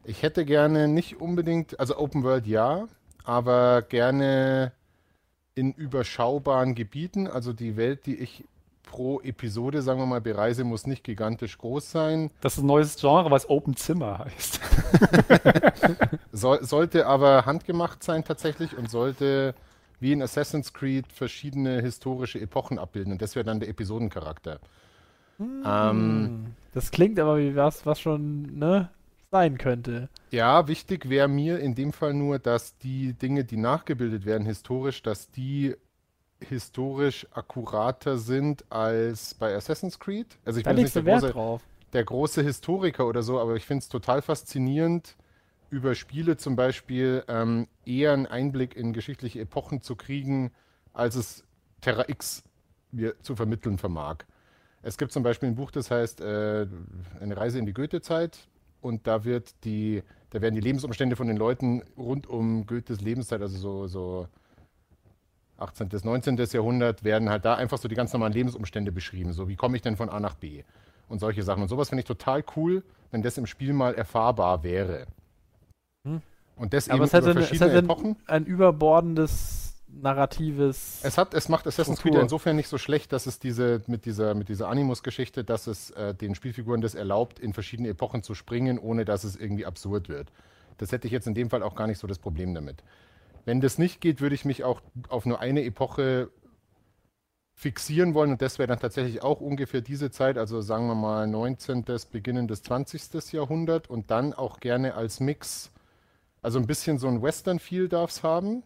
[0.04, 2.88] Ich hätte gerne nicht unbedingt, also Open World ja,
[3.24, 4.72] aber gerne
[5.54, 7.26] in überschaubaren Gebieten.
[7.26, 8.44] Also die Welt, die ich
[8.90, 12.30] pro Episode, sagen wir mal, bereise, muss nicht gigantisch groß sein.
[12.40, 14.60] Das ist ein neues Genre, was Open Zimmer heißt.
[16.32, 19.54] so, sollte aber handgemacht sein tatsächlich und sollte
[20.00, 23.12] wie in Assassin's Creed verschiedene historische Epochen abbilden.
[23.12, 24.58] Und das wäre dann der Episodencharakter.
[25.38, 25.62] Hm.
[25.64, 28.90] Ähm, das klingt aber wie was, was schon ne,
[29.30, 30.08] sein könnte.
[30.32, 35.00] Ja, wichtig wäre mir in dem Fall nur, dass die Dinge, die nachgebildet werden, historisch,
[35.02, 35.76] dass die
[36.40, 40.26] historisch akkurater sind als bei Assassin's Creed.
[40.44, 41.62] Also ich da bin nicht der, Wert große, drauf.
[41.92, 45.16] der große Historiker oder so, aber ich finde es total faszinierend,
[45.70, 50.50] über Spiele zum Beispiel ähm, eher einen Einblick in geschichtliche Epochen zu kriegen,
[50.92, 51.44] als es
[51.80, 52.42] Terra X
[52.90, 54.18] mir zu vermitteln vermag.
[54.82, 56.66] Es gibt zum Beispiel ein Buch, das heißt äh,
[57.20, 58.48] Eine Reise in die Goethe-Zeit
[58.80, 63.42] und da wird die, da werden die Lebensumstände von den Leuten rund um Goethes Lebenszeit,
[63.42, 64.28] also so, so
[65.60, 65.88] 18.
[65.88, 66.36] bis 19.
[66.36, 69.32] Jahrhundert, werden halt da einfach so die ganz normalen Lebensumstände beschrieben.
[69.32, 70.62] So, wie komme ich denn von A nach B?
[71.08, 71.62] Und solche Sachen.
[71.62, 75.06] Und sowas finde ich total cool, wenn das im Spiel mal erfahrbar wäre.
[76.04, 76.22] Hm.
[76.56, 78.16] Und das Aber eben es hat, über verschiedene es hat Epochen.
[78.26, 81.00] ein überbordendes narratives.
[81.02, 84.34] Es hat, es macht Assassin's Creed insofern nicht so schlecht, dass es diese mit dieser
[84.34, 88.78] mit dieser Animus-Geschichte, dass es äh, den Spielfiguren das erlaubt, in verschiedene Epochen zu springen,
[88.78, 90.30] ohne dass es irgendwie absurd wird.
[90.78, 92.82] Das hätte ich jetzt in dem Fall auch gar nicht so das Problem damit.
[93.44, 96.30] Wenn das nicht geht, würde ich mich auch auf nur eine Epoche
[97.54, 101.26] fixieren wollen und das wäre dann tatsächlich auch ungefähr diese Zeit, also sagen wir mal
[101.26, 101.84] 19.
[102.10, 103.32] Beginn des 20.
[103.32, 105.70] Jahrhundert und dann auch gerne als Mix,
[106.40, 108.62] also ein bisschen so ein Western-Feel darf es haben,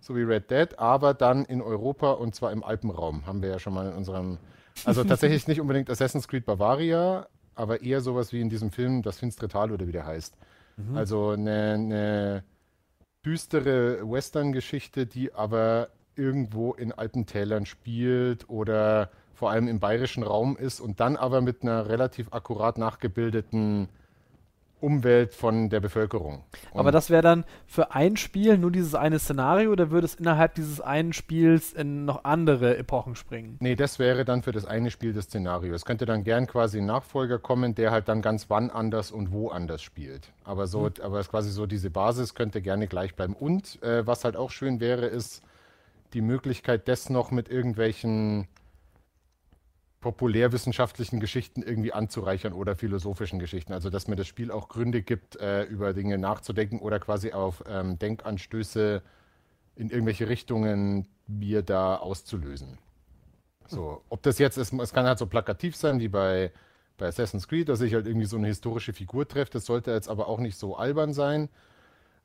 [0.00, 3.58] so wie Red Dead, aber dann in Europa und zwar im Alpenraum, haben wir ja
[3.58, 4.38] schon mal in unserem,
[4.86, 9.18] also tatsächlich nicht unbedingt Assassin's Creed Bavaria, aber eher sowas wie in diesem Film Das
[9.18, 10.34] finstere Tal oder wie der heißt.
[10.78, 10.96] Mhm.
[10.96, 12.44] Also eine, eine
[13.24, 20.80] düstere Western-Geschichte, die aber irgendwo in Alpentälern spielt oder vor allem im bayerischen Raum ist
[20.80, 23.88] und dann aber mit einer relativ akkurat nachgebildeten
[24.82, 26.44] Umwelt von der Bevölkerung.
[26.72, 30.14] Und Aber das wäre dann für ein Spiel nur dieses eine Szenario oder würde es
[30.14, 33.56] innerhalb dieses einen Spiels in noch andere Epochen springen?
[33.60, 35.74] Nee, das wäre dann für das eine Spiel das Szenario.
[35.74, 39.32] Es könnte dann gern quasi ein Nachfolger kommen, der halt dann ganz wann anders und
[39.32, 40.32] wo anders spielt.
[40.44, 40.92] Aber so, mhm.
[41.02, 43.34] aber es quasi so diese Basis könnte gerne gleich bleiben.
[43.34, 45.42] Und äh, was halt auch schön wäre, ist
[46.12, 48.48] die Möglichkeit, das noch mit irgendwelchen
[50.00, 53.72] populärwissenschaftlichen Geschichten irgendwie anzureichern oder philosophischen Geschichten.
[53.72, 57.62] Also dass mir das Spiel auch Gründe gibt, äh, über Dinge nachzudenken oder quasi auf
[57.68, 59.02] ähm, Denkanstöße
[59.76, 62.78] in irgendwelche Richtungen mir da auszulösen.
[63.66, 66.50] So, ob das jetzt ist, es kann halt so plakativ sein wie bei,
[66.96, 69.52] bei Assassin's Creed, dass ich halt irgendwie so eine historische Figur treffe.
[69.52, 71.48] Das sollte jetzt aber auch nicht so albern sein.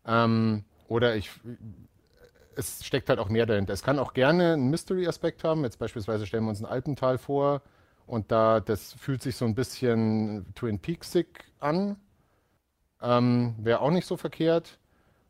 [0.08, 1.30] Ähm, oder ich,
[2.56, 3.74] es steckt halt auch mehr dahinter.
[3.74, 5.63] Es kann auch gerne einen Mystery-Aspekt haben.
[5.63, 7.62] Jetzt beispielsweise stellen wir uns ein Alpental vor
[8.08, 11.98] und da, das fühlt sich so ein bisschen Twin Peaksig an.
[13.02, 14.80] Ähm, Wäre auch nicht so verkehrt.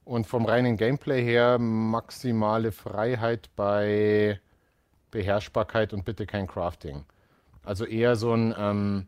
[0.03, 4.39] Und vom reinen Gameplay her maximale Freiheit bei
[5.09, 7.05] Beherrschbarkeit und bitte kein Crafting.
[7.63, 9.07] Also eher so ein, ähm,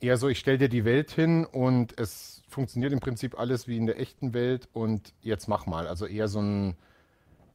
[0.00, 3.76] eher so, ich stelle dir die Welt hin und es funktioniert im Prinzip alles wie
[3.76, 5.86] in der echten Welt und jetzt mach mal.
[5.86, 6.76] Also eher so ein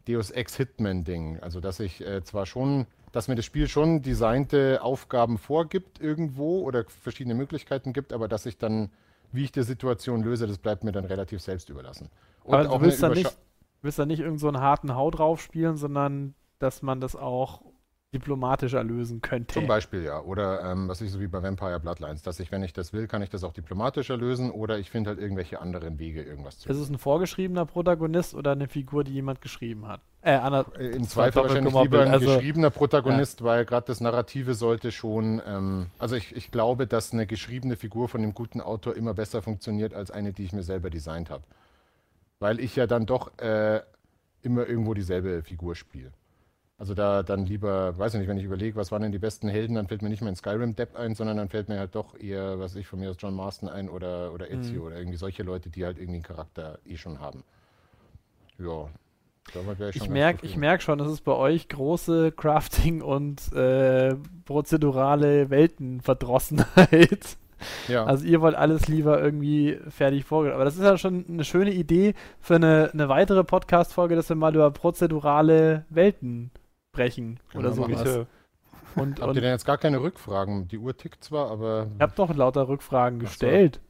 [0.08, 1.40] Deus Ex Hitman-Ding.
[1.40, 6.62] Also dass ich äh, zwar schon, dass mir das Spiel schon designte Aufgaben vorgibt irgendwo
[6.62, 8.90] oder verschiedene Möglichkeiten gibt, aber dass ich dann,
[9.32, 12.10] wie ich die Situation löse, das bleibt mir dann relativ selbst überlassen.
[12.44, 13.38] Und aber du willst dann nicht,
[13.82, 17.62] willst dann nicht irgendeinen so harten Hau drauf spielen, sondern dass man das auch
[18.14, 19.54] diplomatischer lösen könnte.
[19.54, 20.22] Zum Beispiel, ja.
[20.22, 23.08] Oder ähm, was ich so wie bei Vampire Bloodlines, dass ich, wenn ich das will,
[23.08, 26.70] kann ich das auch diplomatischer lösen oder ich finde halt irgendwelche anderen Wege, irgendwas zu
[26.70, 26.80] lösen.
[26.80, 30.02] Ist es ein vorgeschriebener Protagonist oder eine Figur, die jemand geschrieben hat?
[30.22, 33.46] Äh, Anna, äh, In Zweifel wahrscheinlich lieber ein also, geschriebener Protagonist, ja.
[33.46, 38.08] weil gerade das Narrative sollte schon, ähm, also ich, ich glaube, dass eine geschriebene Figur
[38.08, 41.44] von einem guten Autor immer besser funktioniert als eine, die ich mir selber designt habe.
[42.40, 43.82] Weil ich ja dann doch äh,
[44.44, 46.12] immer irgendwo dieselbe Figur spiele.
[46.84, 49.48] Also da dann lieber, weiß ich nicht, wenn ich überlege, was waren denn die besten
[49.48, 51.96] Helden, dann fällt mir nicht mehr ein Skyrim Depp ein, sondern dann fällt mir halt
[51.96, 54.88] doch eher, was ich von mir aus John Marston ein oder, oder Ezio mhm.
[54.88, 57.46] oder irgendwie solche Leute, die halt irgendwie einen Charakter eh schon haben.
[58.58, 58.90] Ja.
[59.92, 67.38] Ich, ich merke merk schon, es ist bei euch große Crafting- und äh, prozedurale Weltenverdrossenheit.
[67.88, 68.04] Ja.
[68.04, 70.54] Also ihr wollt alles lieber irgendwie fertig vorgehen.
[70.54, 74.36] Aber das ist ja schon eine schöne Idee für eine, eine weitere Podcast-Folge, dass wir
[74.36, 76.52] mal über prozedurale Welten
[76.94, 78.28] brechen Können oder sowas.
[78.96, 80.68] Und, Habt und ihr denn jetzt gar keine Rückfragen?
[80.68, 83.26] Die Uhr tickt zwar, aber ich habe doch lauter Rückfragen so.
[83.26, 83.82] gestellt.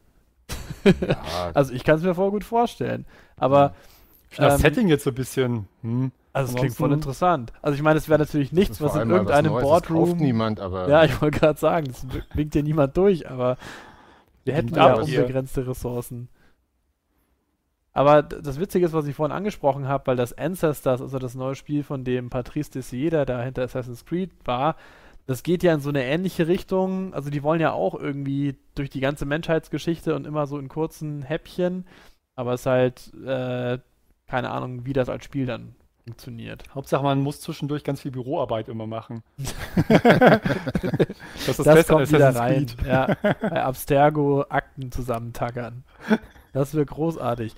[0.86, 3.06] ja, Also ich kann es mir voll gut vorstellen.
[3.36, 3.76] Aber
[4.30, 5.68] Ich finde das Ähm, Setting jetzt so ein bisschen.
[5.82, 6.12] Hm.
[6.32, 7.52] also es klingt voll interessant.
[7.62, 9.70] Also ich meine, es wäre natürlich das nichts, was in mal was irgendeinem Neues.
[9.70, 10.18] Das kauft Boardroom.
[10.20, 13.58] niemand, aber Ja, ich wollte gerade sagen, es winkt hier niemand durch, aber
[14.46, 16.30] wir hätten Ja, unbegrenzte Ressourcen.
[17.94, 21.56] Aber das Witzige ist, was ich vorhin angesprochen habe, weil das Ancestors, also das neue
[21.56, 24.76] Spiel, von dem Patrice Desieda da hinter Assassin's Creed war,
[25.28, 27.14] das geht ja in so eine ähnliche Richtung.
[27.14, 31.22] Also die wollen ja auch irgendwie durch die ganze Menschheitsgeschichte und immer so in kurzen
[31.22, 31.86] Häppchen,
[32.36, 33.78] aber es ist halt äh,
[34.28, 36.64] keine Ahnung, wie das als Spiel dann funktioniert.
[36.74, 39.24] Hauptsache, man muss zwischendurch ganz viel Büroarbeit immer machen.
[39.88, 40.40] das
[41.48, 42.66] ist Das besser kommt wieder rein.
[42.86, 45.84] Ja, bei Abstergo Akten zusammentackern.
[46.52, 47.56] Das wird großartig.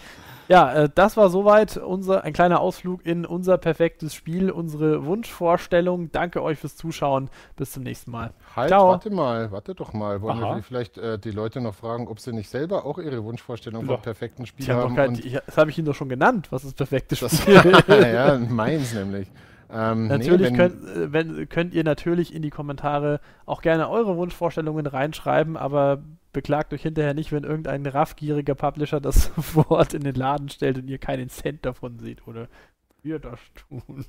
[0.48, 6.12] Ja, äh, das war soweit unser, ein kleiner Ausflug in unser perfektes Spiel, unsere Wunschvorstellung.
[6.12, 7.30] Danke euch fürs Zuschauen.
[7.56, 8.32] Bis zum nächsten Mal.
[8.56, 8.90] Halt, Ciao.
[8.90, 10.22] warte mal, warte doch mal.
[10.22, 10.56] Wollen Aha.
[10.58, 13.94] wir vielleicht äh, die Leute noch fragen, ob sie nicht selber auch ihre Wunschvorstellung Ja.
[13.94, 14.96] vom perfekten Spiel haben?
[14.96, 17.56] kein, ich, das habe ich Ihnen doch schon genannt, was das perfekte das, Spiel
[17.88, 17.88] ist.
[17.88, 19.32] ja, meins nämlich.
[19.72, 23.90] Ähm, Natürlich nee, wenn, könnt, äh, wenn, könnt ihr natürlich in die Kommentare auch gerne
[23.90, 26.04] eure Wunschvorstellungen reinschreiben, aber
[26.36, 30.88] beklagt euch hinterher nicht, wenn irgendein raffgieriger Publisher das Wort in den Laden stellt und
[30.88, 32.48] ihr keinen Cent davon seht oder
[33.02, 34.06] wir das tun.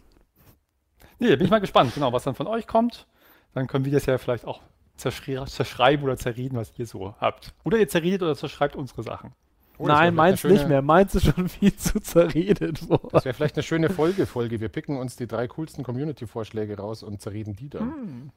[1.19, 3.07] Nee, bin ich mal gespannt, genau, was dann von euch kommt.
[3.55, 4.61] Dann können wir das ja vielleicht auch
[4.97, 7.55] zerschri zerschreiben oder zerreden, was ihr so habt.
[7.65, 9.33] Oder ihr zerredet oder zerschreibt unsere Sachen.
[9.79, 10.83] Oh, Nein, meins eine nicht schöne- mehr.
[10.83, 13.09] Meins ist schon viel zu zerredet worden.
[13.13, 14.61] Das wäre vielleicht eine schöne Folge-Folge.
[14.61, 17.93] Wir picken uns die drei coolsten Community-Vorschläge raus und zerreden die dann.
[17.93, 18.31] Hm.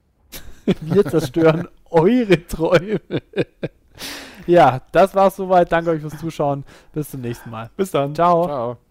[0.82, 3.00] Wir zerstören eure Träume.
[4.48, 5.72] Ja, das war's soweit.
[5.72, 6.64] Danke euch fürs Zuschauen.
[6.94, 7.70] Bis zum nächsten Mal.
[7.76, 8.16] Bis dann.
[8.16, 8.46] Ciao.
[8.46, 8.89] Ciao.